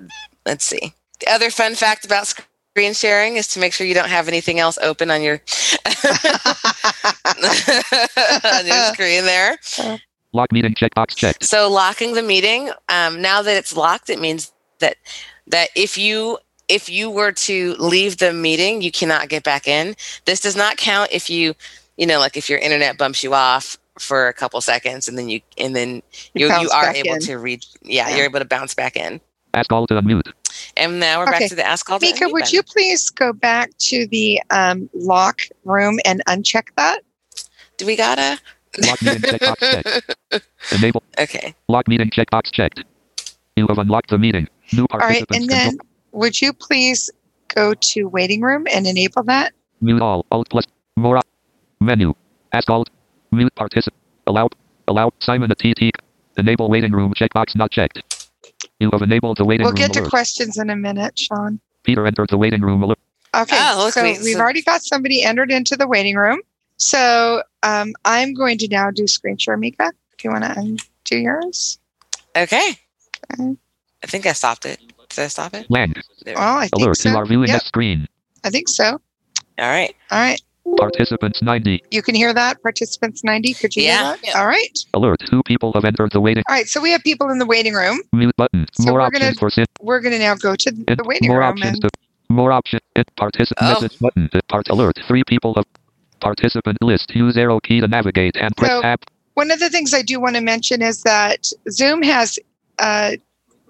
[0.47, 0.95] let's see.
[1.21, 4.59] The other fun fact about screen sharing is to make sure you don't have anything
[4.61, 5.41] else open on your
[8.45, 9.59] on your screen there.
[10.33, 11.45] Lock meeting checkbox checked.
[11.45, 14.97] So locking the meeting, um, now that it's locked, it means that
[15.49, 19.97] that if you if you were to leave the meeting, you cannot get back in.
[20.27, 21.55] This does not count if you,
[21.97, 25.29] you know, like if your internet bumps you off for a couple seconds and then
[25.29, 26.03] you and then
[26.35, 27.21] You you, you, are able in.
[27.23, 27.65] to read.
[27.83, 28.17] Yeah, Yeah.
[28.17, 29.21] you're able to bounce back in.
[29.55, 30.31] Ask all to unmute.
[30.77, 31.39] And now we're Okay.
[31.41, 31.99] back to the ask all.
[31.99, 37.03] to Mika, would you please go back to the um, lock room and uncheck that?
[37.77, 38.39] Do we gotta?
[38.87, 40.43] Lock meeting checkbox checked.
[40.73, 41.03] Enable.
[41.19, 41.55] Okay.
[41.69, 42.85] Lock meeting checkbox checked.
[43.57, 44.49] You have unlocked the meeting.
[44.73, 45.79] New All right, and can then
[46.13, 47.11] would you please
[47.55, 49.53] go to waiting room and enable that?
[49.81, 50.27] Mute all.
[50.31, 50.65] Alt plus.
[50.97, 51.21] More.
[51.81, 52.15] Menu.
[52.53, 52.91] Ask alt.
[53.33, 54.01] Mute participant.
[54.27, 54.49] Allow.
[54.89, 55.13] Allow.
[55.21, 55.91] Simon a TT.
[56.37, 58.03] Enable waiting room checkbox not checked.
[58.81, 60.11] You have enabled the waiting We'll room get to alert.
[60.11, 61.61] questions in a minute, Sean.
[61.83, 62.99] Peter entered the waiting room alert.
[63.35, 66.41] Okay, Oh, so we- we've so- already got somebody entered into the waiting room.
[66.77, 69.93] So um, I'm going to now do screen share, Mika.
[70.19, 71.79] Do you want to undo yours?
[72.37, 72.79] Okay.
[73.33, 73.57] Okay.
[74.03, 74.81] I think I stopped it.
[75.09, 75.67] Did I stop it?
[75.71, 75.95] Lang.
[76.25, 76.37] There.
[76.37, 76.99] Well, I think Alert.
[76.99, 77.11] so.
[77.11, 78.07] You are viewing Yep, the screen.
[78.45, 78.85] I think so.
[78.87, 79.01] All
[79.69, 79.95] right.
[80.13, 80.41] All right.
[80.77, 81.83] Participants 90.
[81.91, 82.63] You can hear that?
[82.63, 83.55] Participants 90.
[83.55, 83.97] Could you Yeah.
[83.99, 84.27] hear that?
[84.27, 84.39] Yeah.
[84.41, 84.79] All right.
[84.95, 85.21] Alert.
[85.29, 86.45] Two people have entered the waiting.
[86.49, 86.69] All right.
[86.69, 88.01] So we have people in the waiting room.
[88.13, 88.67] Mute button.
[88.75, 89.69] So more we're options gonna- for sit.
[89.81, 91.49] We're going to now go to the waiting more room.
[91.49, 91.89] options And to
[92.29, 92.83] more options.
[92.97, 93.81] and participant Oh.
[93.81, 95.65] message button to part alert three people of
[96.21, 99.01] participant list use arrow key to navigate and press So- tab
[99.35, 102.41] one of the things I do want to mention is that Zoom has
[102.81, 103.13] uh,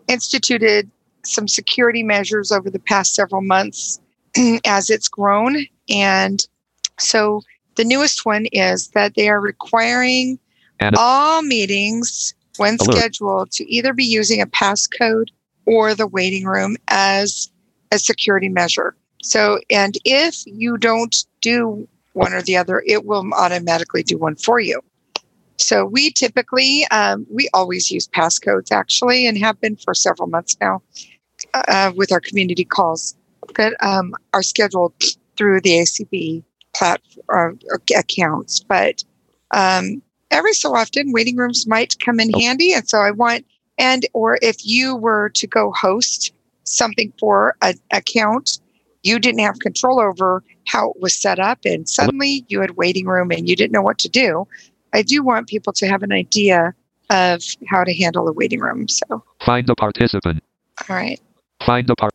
[0.09, 0.91] instituted
[1.25, 4.01] some security measures over the past several months
[4.65, 5.67] as it's grown.
[5.91, 6.47] And
[6.99, 7.43] so
[7.77, 10.39] the newest one is that they are requiring
[10.81, 12.97] And- all meetings when Alert.
[12.97, 15.29] scheduled to either be using a passcode
[15.67, 17.51] or the waiting room as
[17.93, 18.97] a security measure.
[19.23, 24.35] So, and if you don't do one or the other, it will automatically do one
[24.35, 24.81] for you.
[25.59, 30.57] So we typically, um, we always use passcodes actually, and have been for several months
[30.61, 30.83] now
[31.55, 33.17] uh, with our community calls
[33.57, 34.93] that um, are scheduled
[35.37, 36.43] through the ACB
[36.79, 38.61] platform uh, accounts.
[38.61, 39.05] But
[39.51, 43.45] um, every so often, waiting rooms might come in handy, and so I want,
[43.79, 46.33] and or if you were to go host
[46.65, 48.59] something for an account,
[49.03, 53.07] you didn't have control over how it was set up, and suddenly you had waiting
[53.07, 54.47] room and you didn't know what to do.
[54.93, 56.75] I do want people to have an idea
[57.11, 58.87] of how to handle a waiting room.
[58.89, 60.43] So, find the participant
[60.89, 61.21] all right.
[61.65, 62.13] find the part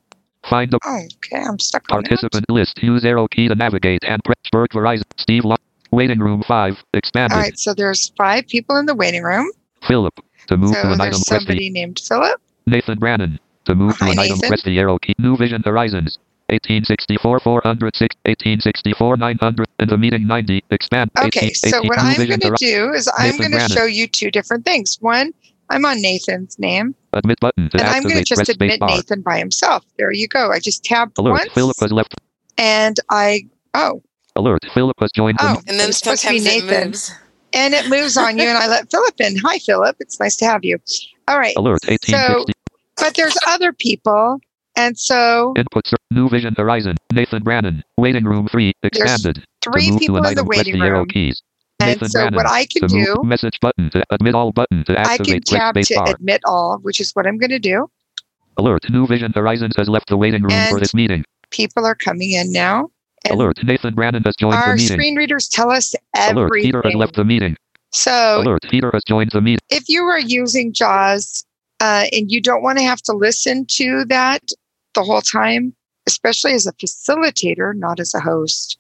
[0.50, 1.44] find the okay.
[1.44, 5.56] I'm stuck participant list use arrow key to navigate and press Berg Verizon Steve Lo-
[5.92, 7.58] waiting room 5 expanded All right.
[7.58, 9.50] So there's five people in the waiting room.
[9.88, 10.14] Philip
[10.48, 12.42] to move So to an item press the somebody named Philip.
[12.68, 14.50] Nathan Brannon to move to Hi, an item Nathan.
[14.50, 16.18] press the arrow key New Vision Horizons
[16.50, 21.48] 1864 406 1864 900 and the meeting 90 expand Okay.
[21.48, 24.30] 18, So 18, what I'm going to do is I'm going to show you two
[24.32, 24.98] different things.
[25.00, 25.32] One,
[25.70, 29.22] I'm on Nathan's name, admit button to and I'm going to just admit bar Nathan
[29.22, 29.86] by himself.
[29.98, 30.52] There you go.
[30.52, 32.16] I just tabbed alert once, Philip has left
[32.58, 34.02] and I oh
[34.36, 34.62] Alert.
[34.74, 37.12] Philip has joined oh, And then it's supposed to be sometimes it Nathan, moves.
[37.54, 39.38] and it moves on you, and I let Philip in.
[39.38, 39.96] Hi, Philip.
[40.00, 40.80] It's nice to have you.
[41.28, 41.56] All right.
[41.56, 41.80] alert.
[41.88, 42.52] 1860
[42.98, 44.40] But there's other people,
[44.76, 46.98] and so input ser- New Vision Horizon.
[47.12, 47.84] Nathan Brannon.
[47.98, 49.46] Waiting room 3 expanded.
[49.64, 51.10] three to move to people in the item press waiting the arrow room.
[51.10, 51.44] keys.
[51.84, 55.18] And Nathan so what I can do, message button to admit all button to I
[55.18, 56.12] can activate tab to bar.
[56.12, 57.90] admit all, which is what I'm going to do.
[58.58, 58.90] Alert.
[58.90, 61.24] New Vision Horizons has left the waiting room for this meeting.
[61.50, 62.90] People are coming in now.
[63.30, 63.64] Alert.
[63.64, 64.92] Nathan Brannon has joined the meeting.
[64.92, 66.52] Our screen readers tell us Alert.
[66.54, 67.56] Peter has left the meeting.
[67.92, 68.64] So Alert.
[68.70, 69.60] Peter has joined the meeting.
[69.70, 71.46] if you are using JAWS
[71.80, 74.42] uh, and you don't want to have to listen to that
[74.94, 75.76] the whole time,
[76.08, 78.78] especially as a facilitator, not as a host,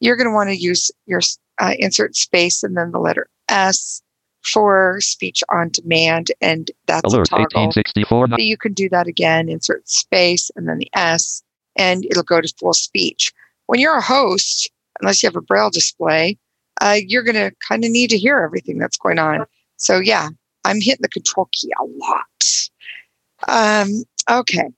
[0.00, 1.20] you're going to want to use your
[1.60, 4.02] uh, insert space and then the letter S
[4.42, 6.32] for speech on demand.
[6.40, 7.28] And that's Alert.
[7.28, 7.66] a toggle.
[7.66, 11.42] 1864 So you can do that again, insert space and then the S,
[11.76, 13.32] and it'll go to full speech.
[13.66, 14.70] When you're a host,
[15.00, 16.38] unless you have a braille display,
[16.80, 19.44] uh, you're going to kind of need to hear everything that's going on.
[19.76, 20.28] So, yeah,
[20.64, 22.70] I'm hitting the control key a lot.
[23.48, 24.68] Um, okay.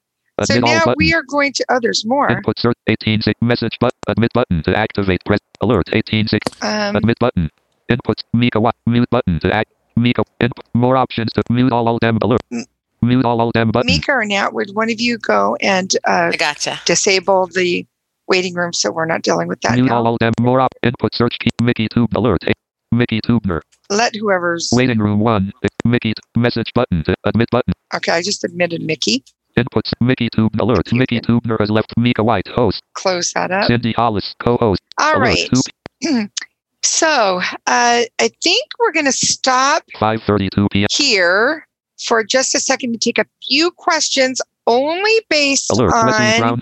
[0.44, 0.94] So now button.
[0.96, 2.28] we are going to, others more.
[2.30, 7.50] Input cert 186 message but admit button to activate press alert 186 Um, admit button
[7.88, 11.98] input Mika wa- mute button to act Mika input more options to mute all all
[11.98, 12.64] dem alert M-
[13.02, 16.30] mute all all dem button Mika or Nat, would one of you go and uh,
[16.32, 16.80] I gotcha.
[16.86, 17.86] disable the
[18.26, 20.10] waiting room so we're not dealing with that mute all now?
[20.10, 22.52] all dem more op input search key Mickey Tube alert eh,
[22.90, 28.12] Mickey Tubner Let whoever's, waiting room 1 eh, Mickey message button to admit button okay,
[28.12, 29.22] I just admitted Mickey.
[29.56, 29.92] Inputs.
[30.00, 30.60] Mickey Tubner.
[30.60, 30.92] Alert.
[30.92, 31.92] Mickey Tubner has left.
[31.96, 32.48] Mika White.
[32.48, 32.82] Host.
[32.94, 33.66] Close that up.
[33.66, 34.34] Cindy Hollis.
[34.38, 34.80] Co-host.
[34.98, 35.48] All right.
[36.84, 40.88] So uh, I think we're going to stop 5:32 p.m.
[40.90, 41.66] here
[41.98, 45.92] for just a second to take a few questions only based Alert.
[45.94, 46.60] On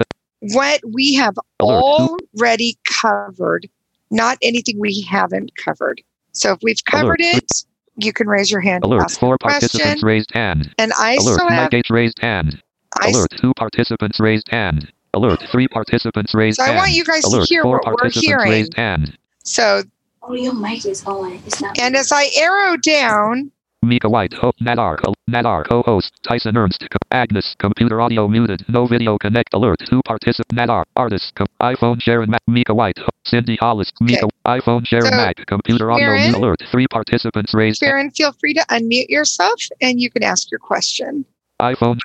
[0.52, 1.82] what we have Alert.
[1.82, 3.68] already covered,
[4.10, 6.02] not anything we haven't covered.
[6.32, 7.36] So if we've covered Alert.
[7.42, 7.64] it,
[7.96, 9.04] you can raise your hand and Alert.
[9.04, 9.60] ask Four question.
[9.68, 10.74] participants raised hand.
[10.78, 11.34] And I Alert.
[11.34, 12.62] still have raised hand.
[12.98, 13.30] I, Alert.
[13.40, 14.90] Two participants raised hand.
[15.14, 15.40] Alert.
[15.50, 16.78] Three participants raised so I hand.
[16.78, 17.48] want you guys to Alert.
[17.48, 18.50] hear Four what we're participants hearing.
[18.50, 19.16] raised hand.
[19.44, 19.82] So
[20.22, 21.32] Oh, your mic is on.
[21.46, 21.78] It's not.
[21.78, 23.50] and as I arrow down,
[23.82, 28.86] Mika White, ho- Nadar, co- Nadar, co-host, Tyson Ernst, co- Agnes, computer audio muted, no
[28.86, 33.56] video connect, alert, two participant, Nadar, artist, co- iPhone Sharon, Mac, Mika White, ho- Cindy
[33.58, 38.10] Hollis, Mika, iPhone Sharon, So, Mac, computer audio muted, mute, alert, three participants raised, Sharon,
[38.10, 41.24] feel free to unmute yourself and you can ask your question.
[41.62, 41.98] iPhone,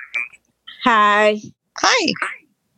[0.86, 1.40] Hi.
[1.80, 2.12] Hi.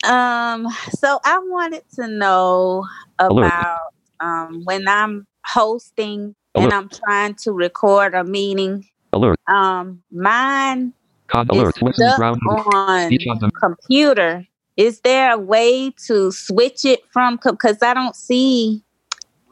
[0.06, 0.66] Um,
[0.98, 2.86] so I wanted to know
[3.18, 8.86] about um when I'm hosting and I'm trying to record a meeting.
[9.12, 10.94] alert, Um, mine
[11.26, 12.20] con, is alert, stuck
[12.74, 14.46] on computer.
[14.78, 18.82] Is there a way to switch it from because I don't see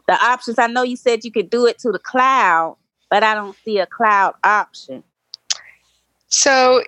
[0.08, 0.58] the options.
[0.58, 2.78] I know you said you could do it to the cloud,
[3.10, 5.04] but I don't see a cloud option.
[6.28, 6.82] So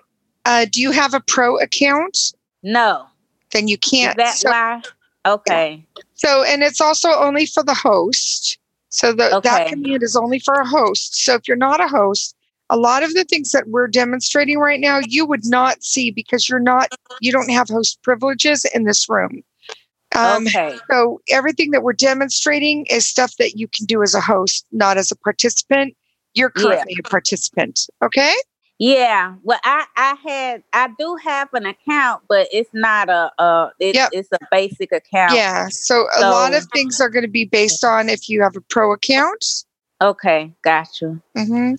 [0.48, 2.32] uh, do you have a pro account?
[2.62, 3.06] No.
[3.52, 4.16] Then you can't.
[4.16, 4.82] that so, why?
[5.26, 5.84] Okay.
[6.14, 8.58] so and it's also only for the host.
[8.88, 9.68] So the, that Okay.
[9.68, 11.22] command is only for a host.
[11.24, 12.34] So if you're not a host,
[12.70, 16.48] a lot of the things that we're demonstrating right now, you would not see because
[16.48, 16.88] you're not,
[17.20, 19.42] you don't have host privileges in this room.
[20.16, 20.78] Um, okay.
[20.90, 24.96] So everything that we're demonstrating is stuff that you can do as a host, not
[24.96, 25.94] as a participant.
[26.32, 26.62] You're Yeah.
[26.62, 27.86] currently a participant.
[28.02, 28.34] Okay.
[28.78, 33.70] Yeah, well, I I had I do have an account, but it's not a uh
[33.80, 34.10] it, Yep.
[34.12, 35.34] it's a basic account.
[35.34, 35.68] Yeah.
[35.68, 38.60] So a lot of things are going to be based on if you have a
[38.60, 39.44] pro account.
[40.00, 41.20] Okay, gotcha.
[41.34, 41.44] you.
[41.44, 41.72] hmm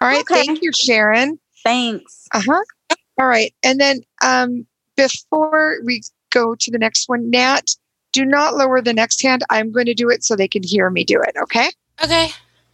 [0.00, 0.20] All right.
[0.20, 0.46] Okay.
[0.46, 1.40] Thank you, Sharon.
[1.64, 2.28] Thanks.
[2.32, 2.96] Uh huh.
[3.18, 3.52] All right.
[3.64, 4.64] And then um,
[4.96, 7.74] before we go to the next one, Nat,
[8.12, 9.42] do not lower the next hand.
[9.50, 11.34] I'm going to do it so they can hear me do it.
[11.42, 11.68] Okay.
[12.04, 12.28] Okay.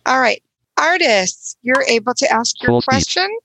[0.04, 0.42] All right.
[0.82, 2.90] Artists, you're able to ask your Full speech.
[3.14, 3.38] question.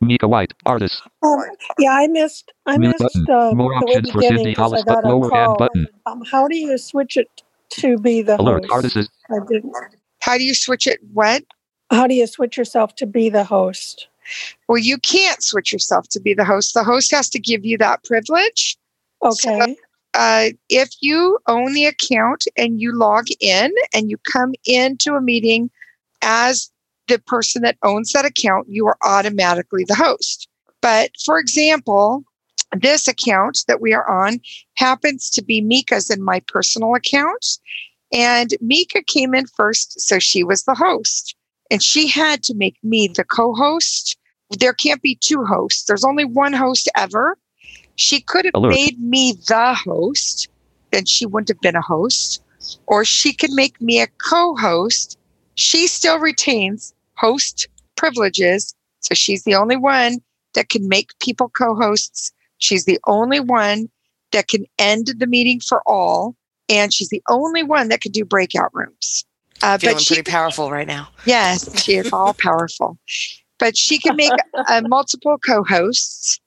[0.00, 1.42] Mika White, artist, Um,
[1.78, 2.52] yeah, I missed.
[2.66, 3.26] I Mute missed button.
[3.28, 5.88] uh, More the options for beginning Cindy 'cause Hollis, got a lower hand button.
[6.06, 7.28] Um, how do you switch it
[7.70, 8.72] to be the alert, host?
[8.72, 9.74] artist is, I didn't.
[10.20, 11.00] How do you switch it?
[11.12, 11.42] What?
[11.90, 14.06] How do you switch yourself to be the host?
[14.68, 16.74] Well, you can't switch yourself to be the host.
[16.74, 18.76] The host has to give you that privilege.
[19.22, 19.76] Okay.
[20.14, 25.20] uh, if you own the account and you log in and you come into a
[25.20, 25.68] meeting
[26.22, 26.70] as
[27.08, 30.48] the person that owns that account, you are automatically the host.
[30.80, 32.24] But for example,
[32.72, 34.40] this account that we are on
[34.74, 37.58] happens to be Mika's in my personal account.
[38.12, 41.34] And Mika came in first, so she was the host.
[41.70, 44.16] And she had to make me the co host.
[44.58, 47.36] There can't be two hosts, there's only one host ever.
[47.96, 48.70] She could have Alert.
[48.70, 50.48] made me the host,
[50.92, 52.42] then she wouldn't have been a host.
[52.86, 55.18] Or she could make me a co host.
[55.54, 58.74] She still retains host privileges.
[59.00, 60.18] So she's the only one
[60.54, 62.32] that can make people co hosts.
[62.58, 63.88] She's the only one
[64.32, 66.34] that can end the meeting for all.
[66.68, 69.24] And she's the only one that can do breakout rooms.
[69.62, 71.08] Uh, Feeling but pretty powerful right now.
[71.24, 72.98] Yes, she is all powerful.
[73.58, 74.32] But she can make
[74.68, 76.40] uh, multiple co hosts.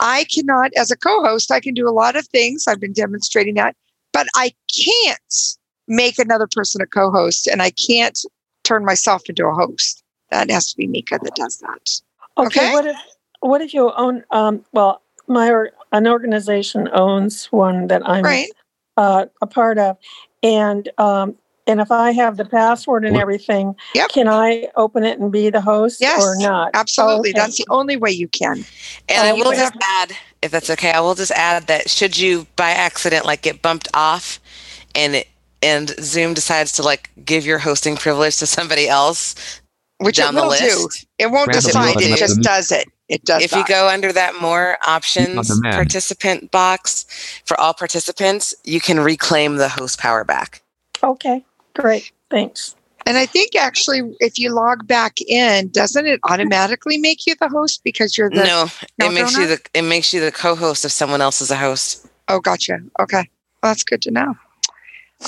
[0.00, 2.64] I cannot, as a co host, I can do a lot of things.
[2.66, 3.76] I've been demonstrating that,
[4.12, 5.56] but I can't
[5.88, 8.18] make another person a co host and I can't
[8.64, 10.02] turn myself into a host.
[10.30, 12.00] That has to be Mika that does that.
[12.38, 12.60] Okay.
[12.60, 12.72] Okay.
[12.72, 12.96] What if
[13.40, 14.24] what if you own?
[14.30, 18.50] Um, well, my or- an organization owns one that I'm Right.
[18.96, 19.96] uh, a part of,
[20.42, 21.36] and um,
[21.66, 24.10] and if I have the password and everything, Yep.
[24.10, 26.70] can I open it and be the host Yes, or not?
[26.74, 27.30] Absolutely.
[27.30, 27.40] Okay.
[27.40, 28.64] That's the only way you can.
[29.08, 30.12] And I will would just add,
[30.42, 33.88] if that's okay, I will just add that should you by accident like get bumped
[33.94, 34.38] off
[34.94, 35.28] and it,
[35.62, 39.34] and Zoom decides to like give your hosting privilege to somebody else
[39.98, 40.84] Which down it the will do.
[40.84, 41.06] list.
[41.18, 42.86] It won't Random decide, button it just does it.
[43.08, 47.06] It does If you go under that more options participant box
[47.44, 50.62] for all participants, you can reclaim the host power back.
[51.02, 51.44] Okay,
[51.74, 52.10] great.
[52.30, 52.74] Thanks.
[53.06, 57.48] And I think actually, if you log back in, doesn't it automatically make you the
[57.48, 58.44] host because you're the?
[58.44, 58.66] no,
[58.98, 61.56] no it makes you the it makes you the co-host if someone else is a
[61.56, 62.08] host.
[62.26, 62.80] Oh, gotcha.
[62.98, 63.30] Okay,
[63.62, 64.34] well, that's good to know.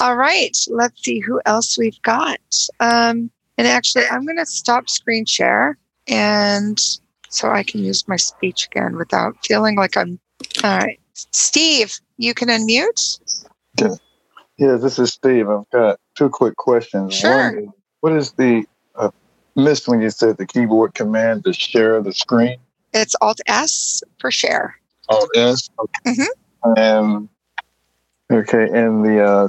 [0.01, 2.41] All right, let's see who else we've got.
[2.81, 6.81] Um, and actually, I'm going to stop screen share and
[7.29, 10.19] so I can use my speech again without feeling like I'm.
[10.65, 13.45] All right, Steve, you can unmute.
[13.81, 13.95] Yeah,
[14.57, 15.49] yeah this is Steve.
[15.49, 17.15] I've got two quick questions.
[17.15, 17.53] Sure.
[17.53, 19.11] One, what is the uh,
[19.57, 22.59] missed when you said the keyboard command to share the screen?
[22.95, 24.77] It's Alt S for share.
[25.09, 25.69] Alt S.
[26.07, 26.27] Mhm.
[26.77, 27.29] And
[28.33, 29.49] okay, and the uh,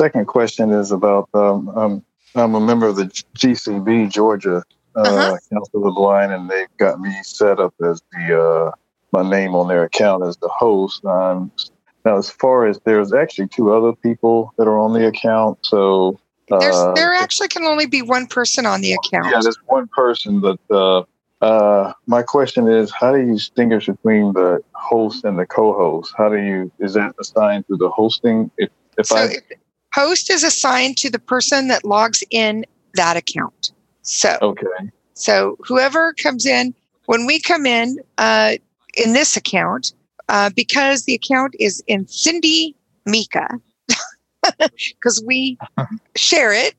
[0.00, 3.06] second question is about um, um, I'm a member of the
[3.36, 4.62] GCB Georgia
[4.96, 5.38] uh, Uh-huh.
[5.52, 8.70] Council of the Blind, and they've got me set up as the uh,
[9.12, 11.04] my name on their account as the host.
[11.04, 11.50] Um,
[12.04, 16.18] now, as far as there's actually two other people that are on the account, so
[16.48, 19.26] There's uh, there actually can only be one person on the account.
[19.30, 21.02] yeah, there's one person, but uh,
[21.40, 26.12] uh, my question is, how do you distinguish between the host and the co-host?
[26.16, 28.50] How do you is that assigned to the hosting?
[28.56, 29.42] If if so I if-
[29.94, 32.64] host is assigned to the person that logs in
[32.94, 33.72] that account.
[34.02, 36.74] So okay, So whoever comes in,
[37.06, 38.54] when we come in uh,
[38.96, 39.92] in this account,
[40.28, 42.74] uh, because the account is in Cindy
[43.04, 43.48] Mika,
[44.58, 45.58] because we
[46.16, 46.74] share it,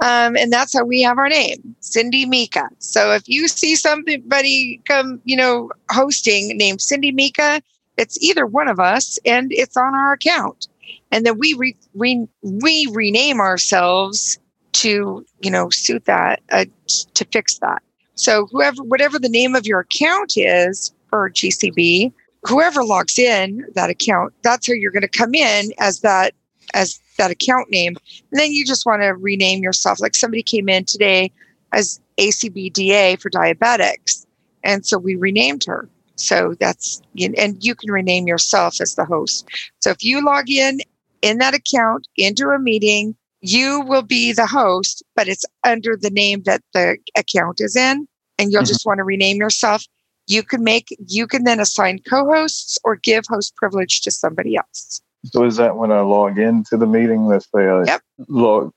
[0.00, 2.68] um, and that's how we have our name, Cindy Mika.
[2.78, 7.62] So if you see somebody come, you know, hosting named Cindy Mika,
[7.96, 10.68] it's either one of us, and it's on our account,
[11.14, 14.38] and then we re- re- we rename ourselves
[14.72, 16.64] to you know suit that uh,
[17.14, 17.82] to fix that.
[18.16, 22.12] So whoever whatever the name of your account is for gcb
[22.42, 26.34] whoever logs in that account that's how you're going to come in as that
[26.74, 27.96] as that account name.
[28.30, 30.00] And then you just want to rename yourself.
[30.00, 31.30] Like somebody came in today
[31.72, 34.26] as acbda for diabetics.
[34.64, 35.88] And so we renamed her.
[36.16, 39.48] So that's and you can rename yourself as the host.
[39.80, 40.80] So if you log in
[41.24, 46.10] in that account into a meeting you will be the host, but it's under the
[46.10, 48.06] name that the account is in,
[48.38, 48.68] and you'll Mhm.
[48.68, 49.84] just want to rename yourself.
[50.26, 54.56] You can make, you can then assign co hosts or give host privilege to somebody
[54.56, 55.02] else.
[55.26, 57.26] so is that when I log into the meeting?
[57.26, 58.02] Let's say I Yep.
[58.28, 58.72] log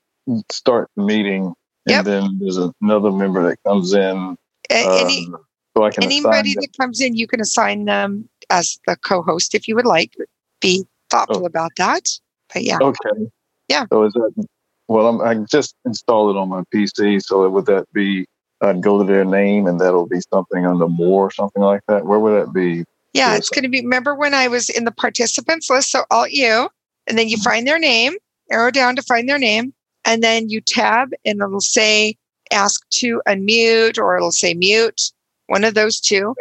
[0.50, 1.54] start the meeting,
[1.86, 2.04] and Yep.
[2.04, 4.36] then there's another member that comes in.
[4.70, 5.44] A- Any, um,
[5.76, 9.54] so I can anybody that comes in, you can assign them as the co host
[9.54, 10.14] if you would like.
[10.60, 11.46] Be thoughtful Oh.
[11.46, 12.06] about that.
[12.52, 13.30] But yeah, Okay.
[13.68, 13.84] Yeah.
[13.92, 14.46] So is that
[14.88, 15.08] well?
[15.08, 17.22] I'm, I just installed it on my PC.
[17.22, 18.26] So would that be?
[18.60, 22.06] I'd go to their name, and that'll be something under more or something like that.
[22.06, 22.84] Where would that be?
[23.12, 23.80] yeah, it's going to be.
[23.80, 25.90] Remember when I was in the participants list?
[25.90, 26.68] So alt you,
[27.06, 27.50] and then you mm-hmm.
[27.50, 28.14] find their name,
[28.50, 29.72] arrow down to find their name,
[30.04, 32.16] and then you tab, and it'll say
[32.52, 35.12] ask to unmute, or it'll say mute,
[35.46, 36.34] one of those two.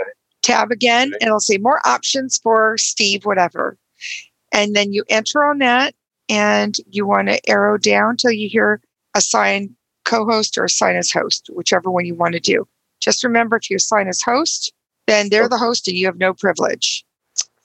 [0.43, 3.77] Tab again, and it'll say more options for Steve, whatever.
[4.57, 5.93] And then you enter on that,
[6.29, 8.81] and you want to arrow down till you hear
[9.15, 12.67] assign co-host or assign as host, whichever one you want to do.
[12.99, 14.73] Just remember, if you assign as host,
[15.05, 17.05] then they're the host and you have no privilege.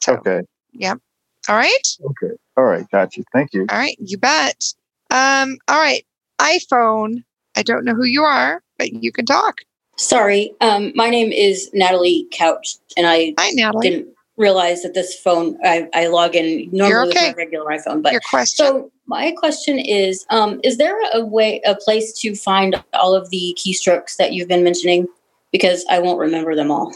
[0.02, 0.42] So, Okay.
[0.82, 1.96] all right.
[2.04, 2.34] Okay.
[2.58, 2.84] All right.
[2.90, 3.24] Got you.
[3.32, 3.62] Thank you.
[3.70, 3.96] All right.
[3.98, 4.62] You bet.
[5.10, 6.04] Um, all right.
[6.40, 7.24] iPhone.
[7.56, 9.60] I don't know who you are, but you can talk.
[9.96, 13.90] Sorry, um, my name is Natalie Couch, and I Hi, Natalie.
[13.90, 17.28] didn't realize that this phone I, I log in normally okay.
[17.28, 18.02] with my regular iPhone.
[18.02, 18.66] But Your question.
[18.66, 23.30] so my question is: um, Is there a way, a place to find all of
[23.30, 25.06] the keystrokes that you've been mentioning?
[25.50, 26.94] Because I won't remember them all.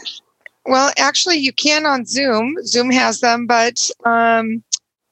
[0.65, 2.55] Well, actually, you can on Zoom.
[2.63, 4.63] Zoom has them, but um,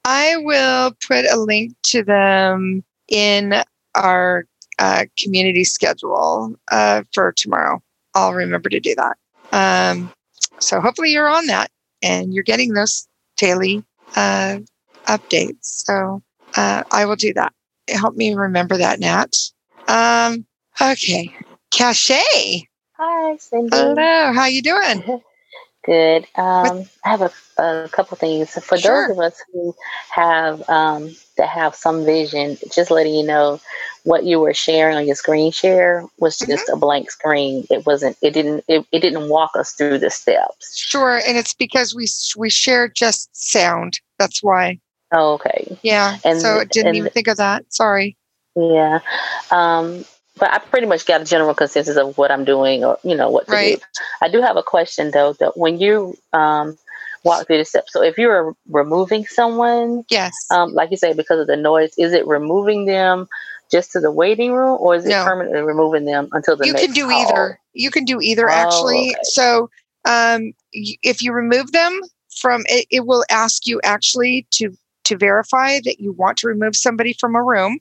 [0.03, 3.53] I will put a link to them in
[3.93, 4.45] our
[4.79, 7.81] uh, community schedule uh, for tomorrow.
[8.15, 9.17] I'll remember to do that.
[9.51, 10.11] Um,
[10.59, 11.69] so hopefully you're on that
[12.01, 13.83] and you're getting those daily
[14.15, 14.57] uh,
[15.07, 15.57] updates.
[15.61, 16.21] So
[16.55, 17.53] uh, I will do that.
[17.89, 19.35] Help me remember that, Nat.
[19.87, 20.45] Um,
[20.81, 21.33] okay,
[21.71, 22.11] Cache.
[22.97, 23.71] Hi, Cindy.
[23.71, 25.03] Hello, how you doing?
[25.85, 26.27] Good.
[26.35, 27.31] Um, I have a,
[27.61, 29.07] a couple things for Sure.
[29.07, 29.75] those of us who
[30.09, 32.57] have um, that have some vision.
[32.73, 33.59] Just letting you know,
[34.05, 36.51] what you were sharing on your screen share was Mm-hmm.
[36.51, 37.65] just a blank screen.
[37.69, 38.17] It wasn't.
[38.21, 38.63] It didn't.
[38.67, 40.77] It, it didn't walk us through the steps.
[40.77, 43.99] Sure, and it's because we we share just sound.
[44.17, 44.79] That's why.
[45.11, 45.77] Oh, okay.
[45.83, 46.17] Yeah.
[46.23, 47.65] And- so I didn't and- even think of that.
[47.73, 48.17] Sorry.
[48.55, 48.99] Yeah.
[49.51, 50.05] Um,
[50.39, 53.29] but I pretty much got a general consensus of what I'm doing or, you know,
[53.29, 53.77] what to Right.
[53.79, 54.01] do.
[54.21, 56.77] I do have a question though, that when you um,
[57.23, 60.33] walk through the steps, so if you're removing someone, Yes.
[60.51, 63.27] um, like you say, because of the noise, is it removing them
[63.71, 65.23] just to the waiting room or is it No.
[65.25, 67.21] permanently removing them until the you next can do call?
[67.21, 67.59] either.
[67.73, 69.09] You can do either Oh, actually.
[69.11, 69.19] okay.
[69.23, 69.69] So
[70.05, 71.99] um, if you remove them
[72.39, 76.75] from it, it will ask you actually to to verify that you want to remove
[76.75, 77.79] somebody from a room,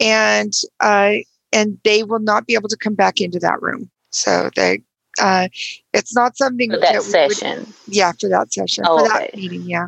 [0.00, 1.14] and uh,
[1.52, 3.90] and they will not be able to come back into that room.
[4.10, 4.82] So they
[5.20, 5.48] uh,
[5.92, 7.72] it's not something For that we would- session.
[7.86, 9.62] yeah, for that session, Oh, for that meeting.
[9.62, 9.86] Yeah,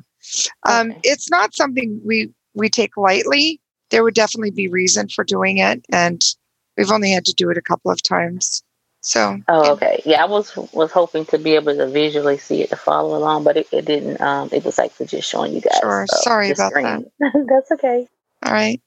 [0.68, 3.60] um, it's not something we we take lightly.
[3.94, 6.20] There would definitely be reason for doing it, and
[6.76, 8.62] we've only had to do it a couple of times.
[9.02, 10.02] So Oh, okay.
[10.04, 13.44] Yeah, I was was hoping to be able to visually see it to follow along,
[13.44, 14.20] but it, it didn't.
[14.20, 15.78] Um, it was like for just showing you guys.
[15.80, 16.02] Sure.
[16.02, 17.06] uh, Sorry about screen.
[17.20, 18.08] That's okay.
[18.44, 18.80] all right,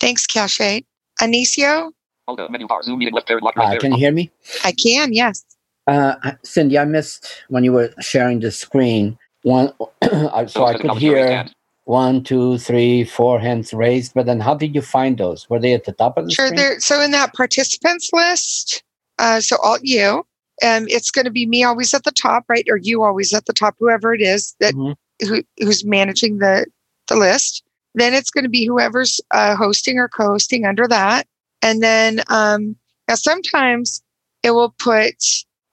[0.00, 0.82] thanks, Cache.
[1.20, 1.90] Anicio,
[2.28, 3.80] Hold up, menu bar, zoom meeting left paired lock right Uh, there.
[3.80, 4.30] can you hear me?
[4.62, 5.12] I can.
[5.12, 5.44] Yes.
[5.88, 9.18] Uh, Cindy, I missed when you were sharing the screen.
[9.42, 11.54] One, I- so I could are the raised hear hand.
[11.92, 14.14] One, two, three, four hands raised.
[14.14, 15.48] But then, how did you find those?
[15.50, 16.46] Were they at the top of the Sure.
[16.46, 16.56] screen?
[16.58, 16.80] There.
[16.80, 18.82] So in that participants list,
[19.18, 20.24] uh, so Alt U,
[20.64, 23.44] um, it's going to be me always at the top, right, or you always at
[23.44, 24.94] the top, whoever it is that Mhm.
[25.28, 26.66] who, who's managing the
[27.08, 27.62] the list.
[27.94, 31.26] Then it's going to be whoever's uh, hosting or co-hosting under that,
[31.60, 32.74] and then um,
[33.06, 34.02] now sometimes
[34.42, 35.16] it will put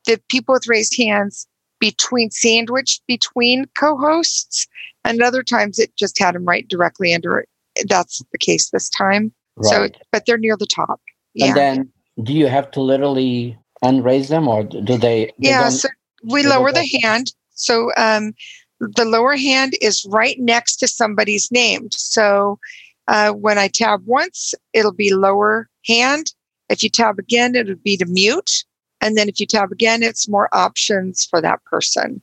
[0.05, 1.47] the people with raised hands
[1.79, 4.67] between sandwiched between co-hosts,
[5.03, 7.49] and other times it just had them right directly under it.
[7.87, 9.31] That's the case this time.
[9.55, 9.93] Right.
[9.95, 11.01] So, but they're near the top.
[11.33, 11.47] Yeah.
[11.47, 11.89] And then,
[12.23, 14.97] do you have to literally unraise them, or do they?
[14.97, 15.69] they yeah.
[15.69, 15.89] So
[16.23, 17.33] we lower the hand.
[17.51, 18.33] So um,
[18.79, 21.89] the lower hand is right next to somebody's name.
[21.91, 22.59] So
[23.07, 26.33] uh, when I tab once, it'll be lower hand.
[26.69, 28.63] If you tab again, it'll be to mute.
[29.01, 32.21] And then if you tab again, it's more options for that person.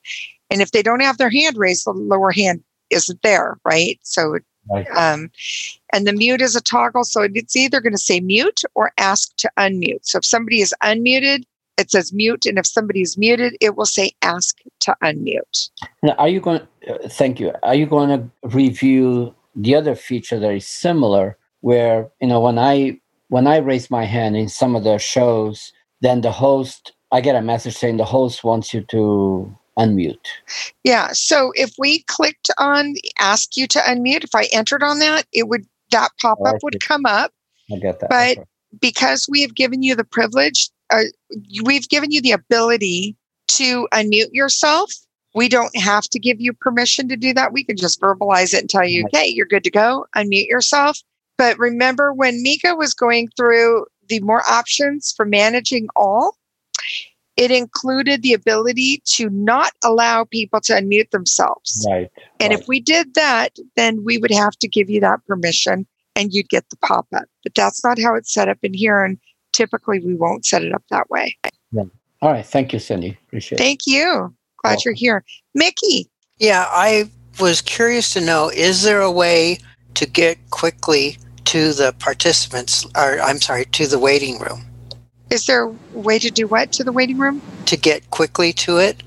[0.51, 3.99] And if they don't have their hand raised, the lower hand isn't there, right?
[4.03, 4.39] So
[4.69, 4.87] Right.
[4.97, 5.31] um,
[5.93, 7.05] and the mute is a toggle.
[7.05, 10.01] So it's either going to say mute or ask to unmute.
[10.03, 11.45] So if somebody is unmuted,
[11.79, 12.47] it says mute.
[12.47, 15.71] And if somebody is muted, it will say ask to unmute.
[16.03, 16.67] Now, are you going?
[16.89, 17.53] Uh, thank you.
[17.63, 22.59] Are you going to review the other feature that is similar, where you know when
[22.59, 27.21] I when I raise my hand in some of the shows, then the host I
[27.21, 30.19] get a message saying the host wants you to unmute.
[30.85, 31.09] Yeah.
[31.13, 35.49] So if we clicked on ask you to unmute, if I entered on that, it
[35.49, 37.33] would, that pop Oh, I up would come up.
[37.73, 38.11] I get that.
[38.11, 38.45] But Okay.
[38.81, 41.05] because we have given you the privilege, uh,
[41.65, 43.17] we've given you the ability
[43.49, 44.93] to unmute yourself.
[45.35, 47.53] We don't have to give you permission to do that.
[47.53, 50.99] We can just verbalize it and tell you, hey, you're good to go, unmute yourself.
[51.37, 56.37] But remember when Mika was going through the more options for managing all,
[57.37, 61.87] it included the ability to not allow people to unmute themselves.
[61.89, 62.11] Right.
[62.41, 66.33] And if we did that, then we would have to give you that permission and
[66.33, 67.25] you'd get the pop up.
[67.43, 69.05] But that's not how it's set up in here.
[69.05, 69.19] And
[69.53, 71.37] typically we won't set it up that way.
[71.73, 71.85] Yeah.
[72.23, 72.47] All right.
[72.47, 73.19] Thank you, Cindy.
[73.27, 73.63] Appreciate it.
[73.63, 74.35] Thank you.
[74.63, 75.23] Glad you're here.
[75.55, 76.09] Mickey.
[76.39, 79.59] Yeah, I was curious to know is there a way
[79.95, 84.65] to get quickly to the participants, or I'm sorry, to the waiting room?
[85.31, 87.43] Is there a way to do what to the waiting room?
[87.67, 89.03] To get quickly to it?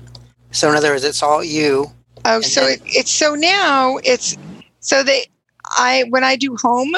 [0.52, 1.92] So, in other words, it's all you.
[2.24, 4.36] Oh, so it, it's so now it's
[4.80, 5.26] so they
[5.64, 6.94] I when I do home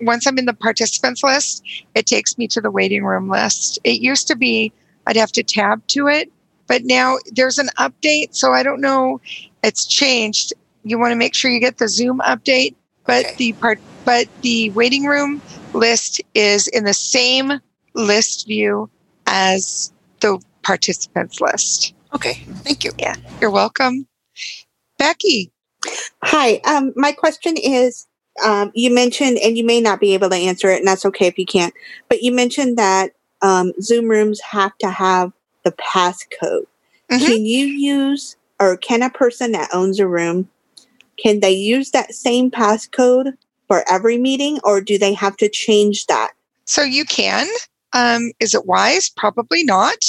[0.00, 1.62] once I'm in the participants list,
[1.94, 3.78] it takes me to the waiting room list.
[3.84, 4.72] It used to be
[5.06, 6.30] I'd have to tab to it,
[6.66, 9.20] but now there's an update, so I don't know.
[9.64, 10.52] It's changed.
[10.84, 12.74] You want to make sure you get the Zoom update,
[13.06, 15.42] but the part but the waiting room
[15.74, 17.60] list is in the same
[17.94, 18.90] list view
[19.26, 21.94] as the participants list.
[22.14, 22.34] Okay,
[22.64, 22.92] thank you.
[22.98, 24.06] Yeah, you're welcome.
[24.98, 25.52] Becky.
[26.22, 26.60] Hi.
[26.66, 28.06] Um, my question is
[28.44, 31.26] um, you mentioned, and you may not be able to answer it, and that's okay
[31.26, 31.74] if you can't,
[32.08, 33.12] but you mentioned that
[33.42, 35.32] um, Zoom rooms have to have
[35.64, 36.66] the passcode.
[37.08, 40.48] Can you use, or can a person that owns a room,
[41.16, 43.32] can they use that same passcode
[43.66, 46.32] for every meeting, or do they have to change that?
[46.66, 47.46] So you can.
[47.92, 49.10] Um, is it wise?
[49.10, 50.04] Probably not.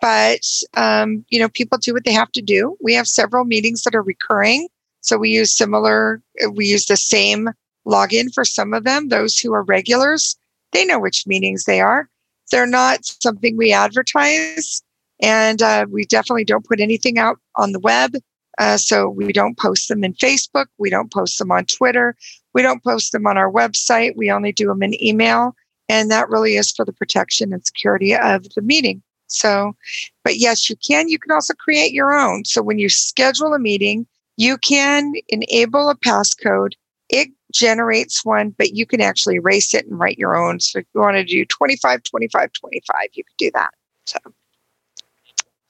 [0.00, 0.40] But
[0.76, 2.76] um, you know, people do what they have to do.
[2.82, 4.68] We have several meetings that are recurring,
[5.00, 6.20] so we use similar.
[6.52, 7.50] We use the same
[7.86, 9.08] login for some of them.
[9.08, 10.36] Those who are regulars,
[10.72, 12.08] they know which meetings they are.
[12.50, 14.82] They're not something we advertise,
[15.22, 18.12] and uh, we definitely don't put anything out on the web.
[18.58, 20.66] Uh, so we don't post them in Facebook.
[20.78, 22.14] We don't post them on Twitter.
[22.52, 24.16] We don't post them on our website.
[24.16, 25.56] We only do them in email.
[25.88, 29.02] And that really is for the protection and security of the meeting.
[29.26, 29.74] So,
[30.22, 31.08] but yes, you can.
[31.08, 32.44] You can also create your own.
[32.44, 34.06] So when you schedule a meeting,
[34.36, 36.72] you can enable a passcode.
[37.08, 40.60] It generates one, but you can actually erase it and write your own.
[40.60, 43.70] So if you want to do 25, 25, 25, you could do that.
[44.06, 44.18] So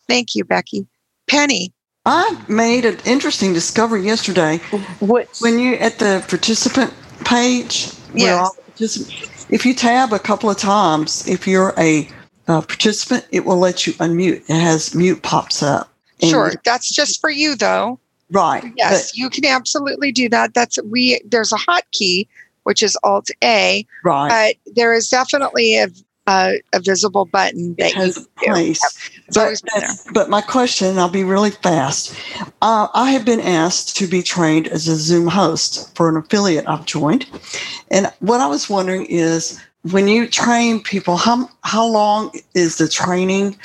[0.09, 0.87] thank you, Becky.
[1.27, 1.73] Penny.
[2.07, 4.59] I made an interesting discovery yesterday.
[5.01, 5.29] What?
[5.41, 6.93] When you at the participant
[7.25, 8.39] page, where Yes.
[8.39, 12.09] all the if you tab a couple of times, if you're a
[12.49, 14.49] uh, participant, it will let you unmute.
[14.49, 15.91] It has mute pops up.
[16.23, 16.53] Sure.
[16.65, 17.99] That's just for you though.
[18.31, 18.73] Right.
[18.77, 20.55] Yes, you can absolutely do that.
[20.55, 22.27] That's we there's a hotkey
[22.65, 23.87] which is Alt A.
[24.03, 24.57] Right.
[24.65, 25.89] But there is definitely a
[26.27, 29.11] a, a visible button that has you a can place.
[29.27, 29.89] It's always But, been there.
[29.89, 32.15] that's- but my question, I'll be really fast.
[32.63, 36.69] Uh, I have been asked to be trained as a Zoom host for an affiliate
[36.69, 37.27] I've joined.
[37.91, 39.61] And what I was wondering is
[39.91, 43.57] when you train people, how, how long is the training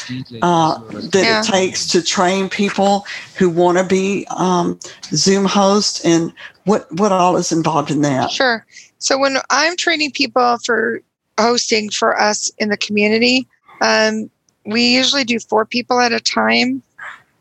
[0.41, 1.39] uh, that Yeah.
[1.39, 3.05] it takes to train people
[3.37, 4.77] who want to be um,
[5.13, 6.33] Zoom hosts and
[6.65, 8.31] what, what all is involved in that?
[8.31, 8.65] Sure.
[8.97, 11.01] So when I'm training people for
[11.39, 13.47] hosting for us in the community,
[13.81, 14.29] um,
[14.65, 16.83] we usually do four people at a time,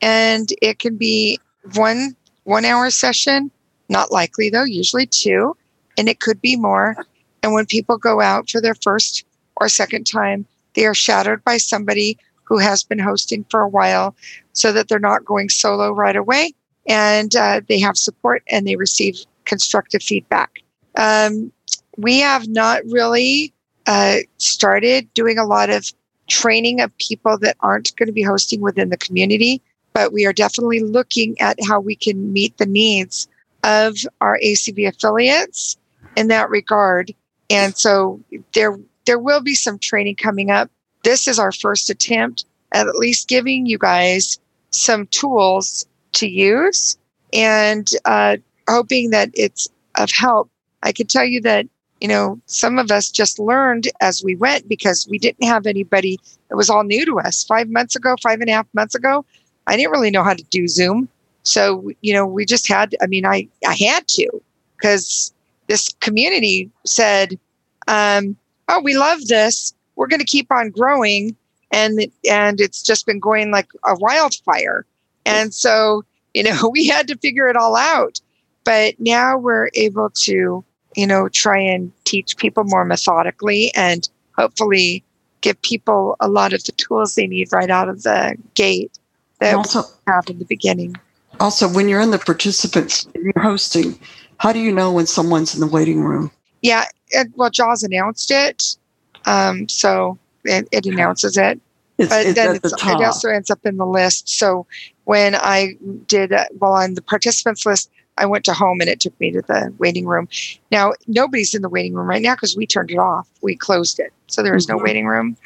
[0.00, 1.38] and it can be
[1.74, 3.50] one one hour session.
[3.88, 5.56] Not likely though, usually two,
[5.96, 6.96] and it could be more.
[7.42, 9.24] And when people go out for their first
[9.56, 14.14] or second time, they are shadowed by somebody who has been hosting for a while,
[14.52, 16.54] so that they're not going solo right away,
[16.86, 20.62] and uh, they have support and they receive constructive feedback.
[20.96, 21.52] Um,
[21.96, 23.52] we have not really
[23.88, 25.90] uh, started doing a lot of
[26.28, 29.62] training of people that aren't going to be hosting within the community,
[29.94, 33.26] but we are definitely looking at how we can meet the needs
[33.64, 35.78] of our ACB affiliates
[36.16, 37.14] in that regard.
[37.48, 38.20] And so
[38.52, 40.70] there there will be some training coming up.
[41.02, 44.38] This is our first attempt at at least giving you guys
[44.70, 46.98] some tools to use
[47.32, 48.36] and uh,
[48.68, 50.50] hoping that it's of help.
[50.82, 51.66] I can tell you that
[52.00, 56.18] you know, some of us just learned as we went because we didn't have anybody.
[56.50, 57.44] It was all new to us.
[57.44, 59.24] Five months ago, five and a half months ago,
[59.66, 61.08] I didn't really know how to do Zoom.
[61.42, 64.28] So, you know, we just had, I mean, I, I had to
[64.76, 65.32] because
[65.66, 67.38] this community said,
[67.86, 68.36] um,
[68.68, 69.74] oh, we love this.
[69.96, 71.34] We're going to keep on growing.
[71.72, 74.86] And, and it's just been going like a wildfire.
[75.26, 78.20] And so, you know, we had to figure it all out.
[78.64, 80.64] But now we're able to,
[80.98, 85.04] you know, try and teach people more methodically and hopefully
[85.42, 88.98] give people a lot of the tools they need right out of the gate
[89.38, 90.96] that And also- we have in the beginning.
[91.38, 93.96] Also, when you're in the participants, you're hosting,
[94.38, 96.32] how do you know when someone's in the waiting room?
[96.62, 98.76] Yeah, it, well, Jaws announced it,
[99.24, 101.60] um, so it, it announces it.
[101.98, 104.28] It's- but it's then the it also ends up in the list.
[104.28, 104.66] So
[105.04, 105.76] when I
[106.08, 107.88] did, uh, well, on the participants list,
[108.18, 110.28] I went to home and it took me to the waiting room.
[110.70, 113.28] Now nobody's in the waiting room right now because we turned it off.
[113.42, 114.82] We closed it, so there is no Mhm.
[114.82, 115.36] waiting room.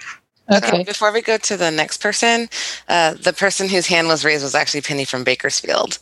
[0.50, 0.82] Okay.
[0.82, 2.48] Before we go to the next person,
[2.88, 5.98] uh, the person whose hand was raised was actually Penny from Bakersfield.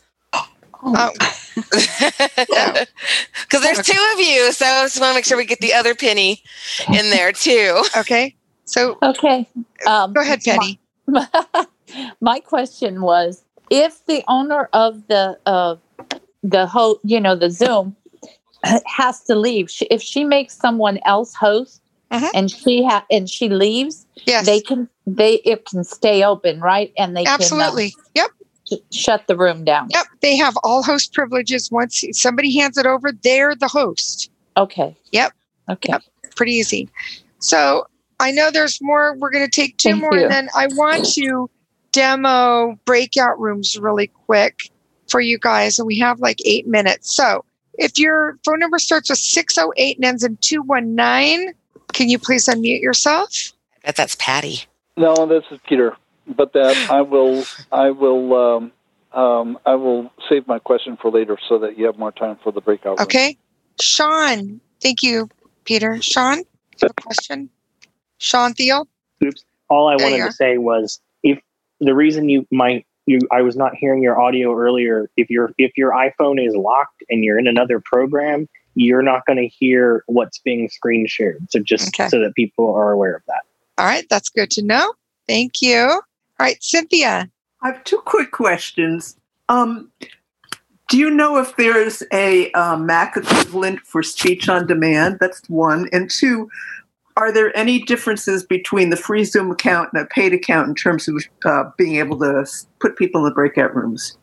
[0.82, 1.12] Oh.
[3.42, 5.74] Because there's two of you, so I just want to make sure we get the
[5.74, 6.42] other Penny
[6.88, 7.84] in there too.
[7.96, 8.34] Okay.
[8.64, 9.48] So okay,
[9.86, 10.78] um, go ahead, Penny.
[11.06, 11.26] My,
[12.20, 15.76] my question was: if the owner of the uh,
[16.42, 17.96] the ho- you know, the Zoom
[18.86, 23.48] has to leave, she, if she makes someone else host and she ha- and she
[23.48, 26.92] leaves, yes, they can they it can stay open, right?
[26.98, 27.90] And they Absolutely.
[27.90, 28.28] Can, uh,
[28.70, 28.80] yep.
[28.92, 29.88] Shut the room down.
[29.90, 31.70] Yep, they have all host privileges.
[31.72, 34.30] Once somebody hands it over, they're the host.
[34.56, 34.96] Okay.
[35.10, 35.32] Yep.
[35.68, 35.92] Okay.
[35.92, 36.02] Yep.
[36.36, 36.88] Pretty easy.
[37.40, 37.86] So
[38.20, 39.16] I know there's more.
[39.16, 40.22] We're going to take two Thank more, you.
[40.22, 41.50] and then I want to
[41.90, 44.70] demo breakout rooms really quick
[45.10, 45.78] for you guys.
[45.78, 47.14] And we have like eight minutes.
[47.14, 47.44] So
[47.74, 51.52] if your phone number starts with 608 and ends in 219,
[51.92, 53.52] can you please unmute yourself?
[53.82, 54.64] I bet that's Patty.
[54.96, 55.96] No, this is Peter.
[56.26, 58.72] But that I will, I will, um,
[59.12, 62.52] um, I will save my question for later so that you have more time for
[62.52, 62.98] the breakout.
[62.98, 63.04] room.
[63.04, 63.36] Okay.
[63.80, 65.28] Sean, thank you,
[65.64, 66.00] Peter.
[66.02, 66.44] Sean, you
[66.82, 67.48] have a question?
[68.18, 68.86] Sean Thiel?
[69.24, 69.44] Oops.
[69.68, 71.40] All I There wanted to say was if
[71.80, 75.72] the reason you might you I was not hearing your audio earlier, if your if
[75.76, 80.38] your iPhone is locked and you're in another program, you're not going to hear what's
[80.38, 81.44] being screen shared.
[81.50, 82.08] So just Okay.
[82.08, 83.42] so that people are aware of that.
[83.78, 84.94] All right, that's good to know.
[85.26, 85.80] Thank you.
[85.80, 86.02] All
[86.38, 87.28] right, Cynthia.
[87.62, 89.16] I have two quick questions.
[89.48, 89.90] Um,
[90.88, 95.18] do you know if there's a uh, Mac equivalent for speech on demand?
[95.20, 95.88] That's one.
[95.92, 96.48] And two,
[97.20, 101.06] are there any differences between the free Zoom account and a paid account in terms
[101.06, 102.46] of uh, being able to
[102.80, 104.16] put people in the breakout rooms?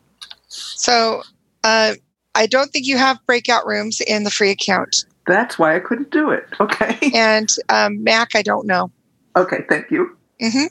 [0.48, 1.22] So
[1.62, 1.94] uh,
[2.34, 5.04] I don't think you have breakout rooms in the free account.
[5.28, 6.46] That's why I couldn't do it.
[6.60, 6.98] Okay.
[7.14, 8.90] And um, Mac, I don't know.
[9.36, 10.16] Okay, thank you.
[10.40, 10.64] hmm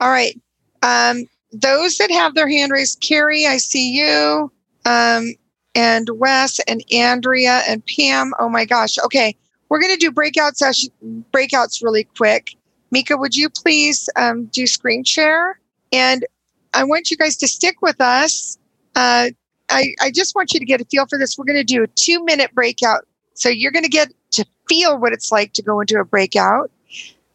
[0.00, 0.38] All right.
[0.82, 4.52] Um, those that have their hand raised, Carrie, I see you,
[4.84, 5.34] um,
[5.74, 8.32] and Wes and Andrea and Pam.
[8.38, 8.98] Oh my gosh.
[8.98, 9.36] Okay,
[9.68, 10.90] we're gonna do breakout session
[11.32, 12.56] breakouts really quick.
[12.90, 15.58] Mika, would you please um, do screen share?
[15.92, 16.24] And
[16.72, 18.58] I want you guys to stick with us.
[18.94, 19.30] Uh,
[19.70, 21.36] I, I just want you to get a feel for this.
[21.36, 23.06] We're going to do a two minute breakout.
[23.34, 26.70] So you're going to get to feel what it's like to go into a breakout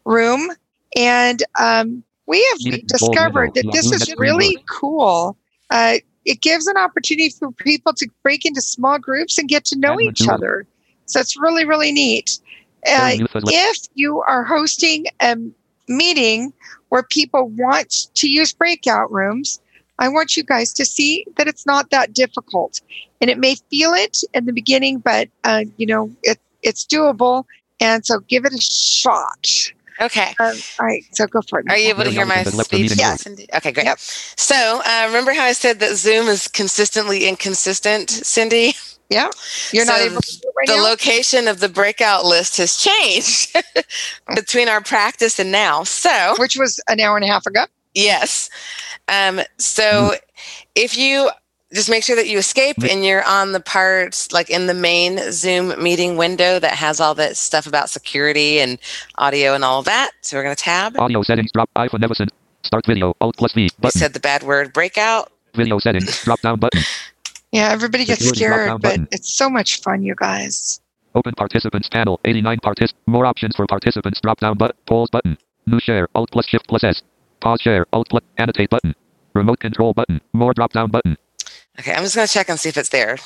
[0.04, 0.50] room.
[0.96, 5.36] And um, we have discovered that this is really cool.
[5.70, 9.78] Uh, it gives an opportunity for people to break into small groups and get to
[9.78, 10.66] know each other.
[11.12, 12.38] So it's really, really neat.
[12.86, 15.36] Uh, if you are hosting a
[15.88, 16.52] meeting
[16.88, 19.60] where people want to use breakout rooms,
[19.98, 22.80] I want you guys to see that it's not that difficult.
[23.20, 27.44] And it may feel it in the beginning, but uh, you know it, it's doable.
[27.80, 29.46] And so give it a shot.
[30.00, 30.34] Okay.
[30.40, 31.04] Um, all right.
[31.12, 31.66] So go for it.
[31.68, 32.92] Are you able to hear my speech?
[32.96, 33.26] Yes.
[33.54, 33.98] Okay, great.
[33.98, 38.74] So, uh, remember how I said that Zoom is consistently inconsistent, Cindy?
[39.12, 39.28] Yeah.
[39.72, 40.82] You're not So able to right the now?
[40.82, 43.54] location of the breakout list has changed
[44.34, 45.84] between our practice and now.
[45.84, 47.64] So, which was an hour and a half ago.
[47.94, 48.48] Yes.
[49.08, 50.14] Um, so,
[50.74, 51.30] if you
[51.74, 55.18] just make sure that you escape and you're on the part like in the main
[55.32, 58.78] Zoom meeting window that has all that stuff about security and
[59.16, 60.10] audio and all of that.
[60.20, 60.98] So we're going to tab.
[60.98, 62.28] Audio settings drop iPhone Everson.
[62.62, 63.14] Start video.
[63.22, 63.62] Alt plus V.
[63.62, 63.98] You Button.
[63.98, 65.32] said the bad word breakout.
[65.54, 66.22] Video settings.
[66.24, 66.82] Drop down button.
[67.52, 69.08] Yeah, everybody gets Security scared, but button.
[69.12, 70.80] it's so much fun, you guys.
[71.14, 72.18] Open participants panel.
[72.24, 72.92] 89 partic.
[73.06, 74.20] More options for participants.
[74.22, 74.76] Drop down button.
[74.86, 75.36] Pause button.
[75.66, 76.08] New share.
[76.14, 77.02] Alt plus Shift plus S.
[77.40, 77.86] Pause share.
[77.92, 78.94] Alt plus annotate button.
[79.34, 80.20] Remote control button.
[80.32, 81.18] More drop down button.
[81.78, 83.18] Okay, I'm just going to check and see if it's there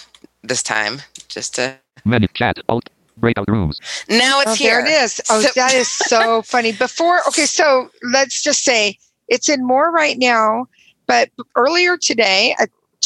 [0.43, 1.03] this time.
[1.29, 1.79] Just to.
[2.05, 2.59] Menu chat.
[2.69, 2.91] Alt.
[3.19, 3.81] Breakout rooms.
[4.11, 4.83] Now it's oh, here.
[4.85, 5.21] There it is.
[5.31, 6.73] Oh, So- that is so funny.
[6.73, 8.99] Before, okay, so let's just say
[9.29, 10.67] it's in more right now,
[11.07, 12.55] but earlier today,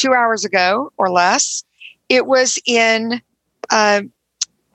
[0.00, 1.64] two hours ago or less,
[2.08, 3.20] it was in
[3.70, 4.02] uh,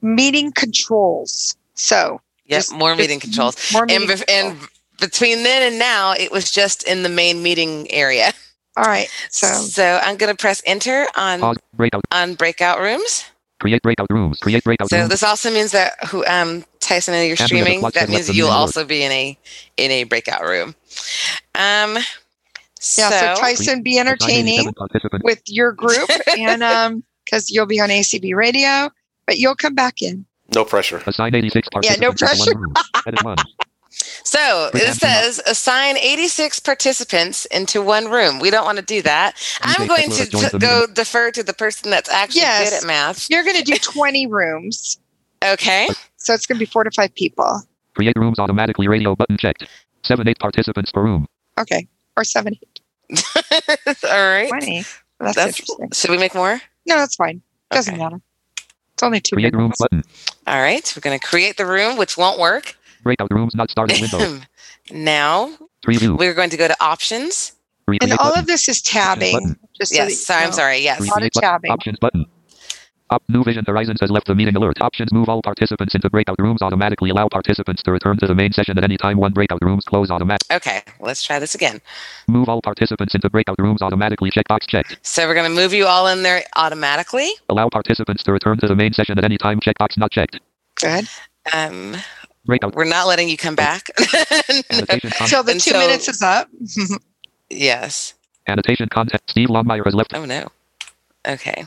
[0.02, 1.56] meeting controls.
[1.74, 3.56] So, yes, just- more meeting controls.
[3.74, 4.58] more and, meeting bef- and
[5.00, 8.32] between then and now, it was just in the main meeting area.
[8.78, 9.08] All right.
[9.30, 11.58] So, so I'm going to press enter on Pause.
[11.74, 12.02] Breakout.
[12.12, 13.24] on breakout rooms.
[13.62, 14.38] Create breakout rooms.
[14.40, 15.10] Create breakout So rooms.
[15.10, 17.80] this also means that who um Tyson, I know you're streaming.
[17.82, 19.38] That means you'll also be in a
[19.78, 20.76] in a breakout room.
[21.56, 21.98] Um.
[22.98, 24.74] Yeah, so Tyson, be entertaining
[25.24, 28.90] with your group and um because you'll be on ACB radio,
[29.26, 30.26] but you'll come back in.
[30.54, 31.02] No pressure.
[31.08, 33.16] Assign 86 Yeah, no participants into pressure.
[33.24, 33.46] one room.
[34.24, 38.40] So Wait, it says assign 86 participants into one room.
[38.40, 39.36] We don't want to do that.
[39.62, 42.70] I'm going to t- go defer to the person that's actually Yes.
[42.72, 43.30] good at math.
[43.30, 45.00] You're going to do 20 rooms.
[45.44, 45.88] Okay.
[46.18, 47.62] So it's going to be four to five people.
[47.96, 48.88] Create rooms automatically.
[48.88, 49.66] Radio button checked.
[50.04, 51.28] Seven eight participants per room.
[51.60, 51.88] Okay.
[52.18, 52.75] Or seven, eight,
[54.04, 54.50] All right.
[54.50, 54.84] 20.
[55.20, 55.92] That's, That's- interesting.
[55.94, 56.62] Should we make more?
[56.88, 57.42] No, that's fine.
[57.72, 58.22] Doesn't matter.
[58.94, 60.04] It's only two Create big room button.
[60.48, 60.94] All right.
[60.96, 62.78] We're going to create the room, which won't work.
[63.04, 64.42] Breakout rooms not started window.
[64.92, 65.52] now
[65.86, 66.18] Preview.
[66.18, 67.54] we're going to go to options.
[67.88, 68.40] And all button.
[68.40, 69.56] of this is tabbing.
[69.78, 71.02] Just Yes, that you sorry, I'm sorry, yes.
[71.02, 71.72] A lot of tabbing.
[71.72, 72.26] Options button.
[73.12, 74.82] Up New Vision Horizons has left the meeting alert.
[74.82, 77.12] Options move all participants into breakout rooms automatically.
[77.12, 79.18] Allow participants to return to the main session at any time.
[79.18, 80.56] One breakout rooms close automatically.
[80.56, 81.82] Okay, let's try this again.
[82.28, 84.32] Move all participants into breakout rooms automatically.
[84.32, 84.98] Checkbox checked.
[85.04, 87.30] So we're going to move you all in there automatically.
[87.50, 89.60] Allow participants to return to the main session at any time.
[89.60, 90.40] Checkbox not checked.
[90.82, 91.08] Good.
[91.54, 91.96] Um,
[92.48, 92.74] Breakout.
[92.74, 93.88] we're not letting you come back.
[94.72, 96.50] Annotation Until the two Until- minutes is up.
[97.52, 98.16] yes.
[98.48, 99.22] Annotation content.
[99.28, 100.14] Steve Longmire has left.
[100.16, 100.48] Oh no.
[101.28, 101.66] Okay.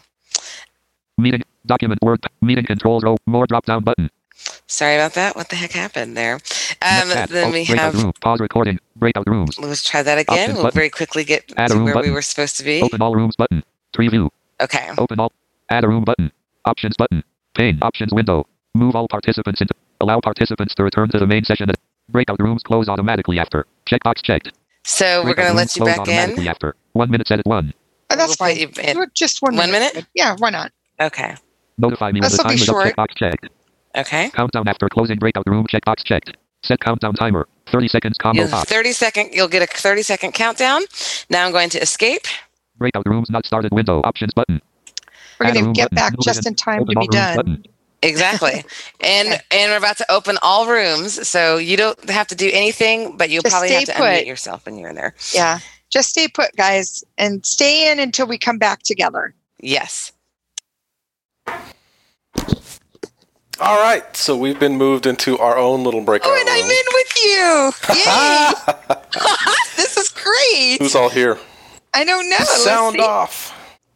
[1.18, 1.42] Meeting.
[1.66, 2.00] Document.
[2.02, 2.20] Word.
[2.40, 3.16] Meeting controls row.
[3.26, 4.10] More drop down button.
[4.68, 5.34] Sorry about that.
[5.36, 6.34] What the heck happened there?
[6.34, 7.28] Um, Chat.
[7.30, 7.94] then Oh, we have.
[7.94, 8.12] room.
[8.20, 8.78] Pause recording.
[8.96, 9.58] Breakout rooms.
[9.58, 10.38] Let's try that again.
[10.38, 10.76] Options We'll button.
[10.76, 12.80] very quickly get Add to room where we were supposed to be.
[12.82, 13.64] Open all rooms button.
[13.96, 14.28] Preview.
[14.60, 14.88] Okay.
[14.96, 15.32] Open all.
[15.70, 16.30] Add a room button.
[16.64, 17.24] Options button.
[17.54, 17.78] Pane.
[17.82, 18.46] Options window.
[18.74, 19.74] Move all participants into.
[20.00, 21.68] Allow participants to return to the main session.
[22.08, 23.66] Breakout rooms close automatically after.
[23.86, 24.52] Checkbox checked.
[24.84, 26.46] So we're going to let you back in.
[26.46, 26.76] After.
[26.92, 27.74] One minute set at one.
[28.10, 28.56] Oh, that's We'll fine.
[28.58, 29.92] you in- just one, One minute?
[29.94, 30.08] minute.
[30.14, 30.72] Yeah, why not?
[31.00, 31.34] Okay.
[31.78, 32.74] Notify me when the This'll time be is up.
[32.74, 32.86] short.
[32.96, 33.48] Checkbox checked.
[33.96, 34.30] Okay.
[34.30, 35.66] Countdown after closing breakout room.
[35.66, 36.36] Checkbox checked.
[36.64, 37.46] Set countdown timer.
[37.70, 40.82] 30 seconds combo You'll, 30 second, you'll get a 30 second countdown.
[41.30, 42.22] Now I'm going to escape.
[42.78, 44.00] Breakout rooms not started window.
[44.02, 44.60] Options button.
[45.38, 45.94] We're going to get button.
[45.96, 47.36] back New just in time to be done.
[47.36, 47.64] button.
[48.02, 48.64] Exactly.
[49.00, 51.26] and and we're about to open all rooms.
[51.28, 54.02] So you don't have to do anything, but you'll Just probably have to put.
[54.02, 55.14] unmute yourself when you're in there.
[55.34, 55.58] Yeah.
[55.90, 59.34] Just stay put, guys, and stay in until we come back together.
[59.60, 60.12] Yes.
[63.60, 66.86] All right, so we've been moved into our own little breakout Oh, and I'm in
[66.94, 67.72] with you.
[67.96, 69.56] Yay.
[69.76, 70.76] this is great.
[70.78, 71.38] Who's all here?
[71.92, 72.36] I don't know.
[72.38, 73.52] Let's Sound off.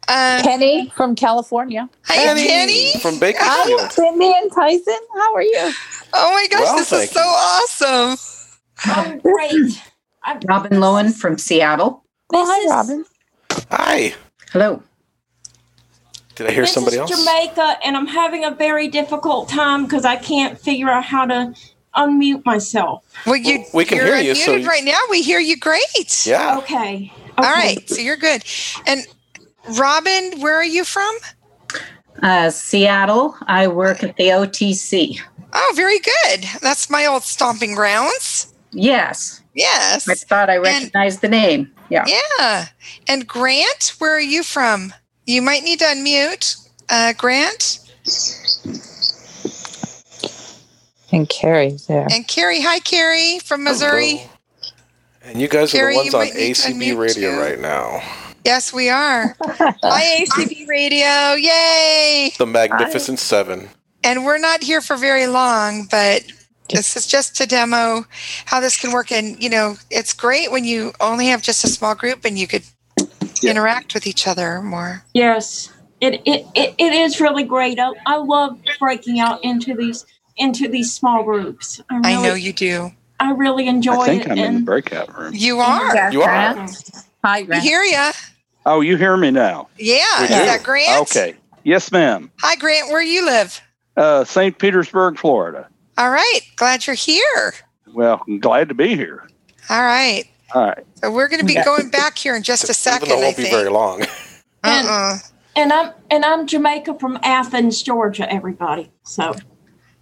[0.09, 1.89] Uh, Penny from California.
[2.05, 2.91] Hi, Penny.
[2.99, 3.91] from Hi, Bakersfield.
[3.93, 4.99] Cindy and Tyson.
[5.15, 5.71] How are you?
[6.11, 8.17] Oh my gosh, Well, this is thank so awesome.
[8.85, 9.81] Oh, great.
[10.23, 12.03] I'm, Robin Lowen from Seattle.
[12.31, 13.05] this is Robin.
[13.71, 14.13] Hi.
[14.51, 14.83] Hello.
[16.35, 17.11] Did I hear this somebody is else?
[17.11, 21.53] Jamaica, and I'm having a very difficult time because I can't figure out how to
[21.95, 23.03] unmute myself.
[23.25, 24.99] Well, you we can you're hear you, unmuted so right now.
[25.09, 26.25] We hear you great.
[26.25, 26.57] Yeah.
[26.59, 27.13] Okay.
[27.37, 27.87] All right.
[27.89, 28.43] So you're good.
[28.85, 29.05] And
[29.77, 31.15] Robin, where are you from?
[32.21, 33.35] Uh, Seattle.
[33.47, 35.19] I work at the OTC.
[35.53, 36.45] Oh, very good.
[36.61, 38.53] That's my old stomping grounds.
[38.71, 39.41] Yes.
[39.53, 40.09] Yes.
[40.09, 41.71] I thought I recognized the name.
[41.89, 42.05] Yeah.
[42.07, 42.67] Yeah.
[43.07, 44.93] And Grant, where are you from?
[45.25, 46.59] You might need to unmute.
[46.89, 47.79] Uh, Grant
[51.11, 52.07] And Carrie's there.
[52.11, 52.61] and Carrie.
[52.61, 54.23] Hi, Carrie from Missouri.
[55.23, 57.39] And you guys Carrie, are the ones on might need to ACB radio too.
[57.39, 58.01] right now.
[58.45, 59.37] Yes, we are.
[59.43, 61.35] Hi, ACB Radio.
[61.35, 62.33] Yay.
[62.37, 63.69] The Magnificent Seven.
[64.03, 66.23] And we're not here for very long, but
[66.69, 68.05] this is just to demo
[68.45, 69.13] how this can work.
[69.13, 72.47] And, you know, it's great when you only have just a small group and you
[72.47, 72.63] could
[73.41, 75.03] interact with each other more.
[75.13, 75.71] Yes,
[76.01, 77.79] it it, it, it is really great.
[77.79, 80.05] I, I love breaking out into these
[80.37, 81.81] into these small groups.
[81.89, 82.91] I, I know you do.
[83.19, 84.31] I really enjoy I think it.
[84.31, 85.33] I'm in the breakout room.
[85.33, 85.95] You are.
[85.95, 86.53] Yes, You are.
[86.53, 86.91] Grant.
[87.23, 88.11] Hi, We hear ya.
[88.65, 89.69] Oh, you hear me now?
[89.77, 90.23] Yeah.
[90.23, 90.35] Is do?
[90.35, 91.01] that Grant?
[91.03, 91.35] Okay.
[91.63, 92.31] Yes, ma'am.
[92.39, 92.89] Hi, Grant.
[92.89, 93.61] Where you live?
[93.95, 94.57] Uh, St.
[94.57, 95.69] Petersburg, Florida.
[95.97, 96.39] All right.
[96.55, 97.53] Glad you're here.
[97.93, 99.27] Well, I'm glad to be here.
[99.69, 100.25] All right.
[100.53, 100.85] All right.
[100.95, 101.65] So we're going to be Yeah.
[101.65, 103.07] going back here in just a second.
[103.07, 103.55] Even though it won't be think.
[103.55, 104.01] very long.
[104.65, 105.17] Uh-uh.
[105.57, 108.31] and I'm and I'm Jamaica from Athens, Georgia.
[108.31, 108.91] Everybody.
[109.03, 109.35] So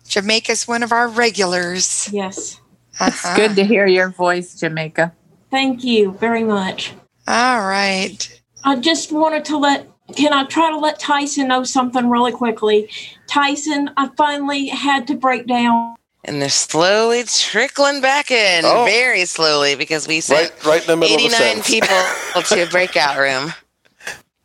[0.08, 2.10] Jamaica's one of our regulars.
[2.12, 2.60] yes.
[3.00, 3.08] Uh-huh.
[3.08, 5.14] It's good to hear your voice, Jamaica.
[5.50, 6.94] Thank you very much.
[7.28, 8.42] All right.
[8.64, 12.90] I just wanted to let can I try to let Tyson know something really quickly?
[13.28, 18.86] Tyson, I finally had to break down And they're slowly trickling back in, Oh.
[18.86, 21.68] very slowly, because we sent Right, right in the middle of a 89 sentence.
[21.68, 23.54] people to a breakout room.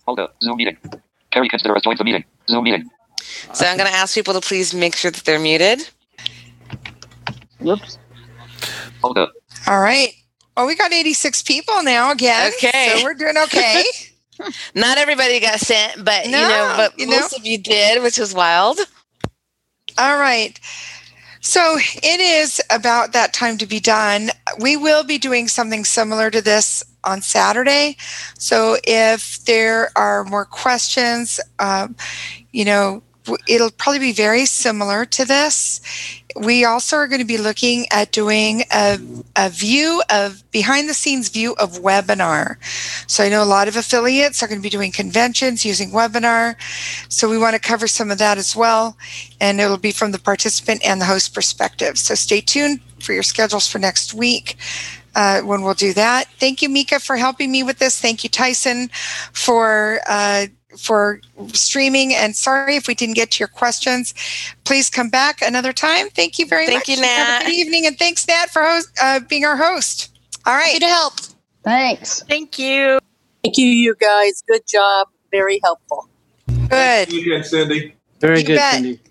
[0.07, 0.37] Hold up.
[0.43, 0.79] Zoom meeting.
[1.31, 2.25] Carrie, consider us join the meeting.
[2.49, 2.89] Zoom meeting.
[3.53, 5.89] So I'm going to ask people to please make sure that they're muted.
[7.61, 7.99] Whoops.
[9.03, 9.33] Hold up.
[9.67, 10.15] All right.
[10.57, 12.53] Well, we got 86 people now again.
[12.57, 12.95] Okay.
[12.97, 13.85] So we're doing okay.
[14.75, 17.21] Not everybody got sent, but you know, but you know.
[17.21, 18.79] most of you did, which was wild.
[19.99, 20.59] All right.
[21.47, 24.31] So it is about that time to be done.
[24.59, 27.97] We will be doing something similar to this on Saturday.
[28.37, 31.95] So if there are more questions, um,
[32.51, 33.05] you know,
[33.49, 35.81] it'll probably be very similar to this.
[36.39, 38.99] We also are going to be looking at doing a,
[39.37, 42.57] a view of behind the scenes view of webinar.
[43.07, 46.57] So I know a lot of affiliates are going to be doing conventions using webinar.
[47.09, 48.97] So we want to cover some of that as well.
[49.41, 51.99] And it'll be from the participant and the host perspective.
[51.99, 54.57] So stay tuned for your schedules for next week
[55.15, 56.29] uh, when we'll do that.
[56.39, 58.01] Thank you, Mika, for helping me with this.
[58.01, 58.91] Thank you, Tyson,
[59.33, 60.47] for uh,
[60.77, 61.21] for
[61.53, 62.15] streaming.
[62.15, 64.15] And sorry if we didn't get to your questions.
[64.65, 66.09] Please come back another time.
[66.11, 66.87] Thank you very Thank much.
[66.87, 67.43] Thank you, Have Nat.
[67.43, 70.17] a good evening, and thanks, Nat, for host, uh, being our host.
[70.47, 70.67] All right.
[70.69, 71.15] Happy to help.
[71.65, 72.23] Thanks.
[72.29, 72.99] Thank you.
[73.43, 74.43] Thank you, you guys.
[74.47, 75.09] Good job.
[75.31, 76.09] Very helpful.
[76.47, 76.69] Good.
[76.71, 77.95] Thank you again, Cindy.
[78.21, 78.75] Very You good, bet.
[78.75, 79.01] Cindy.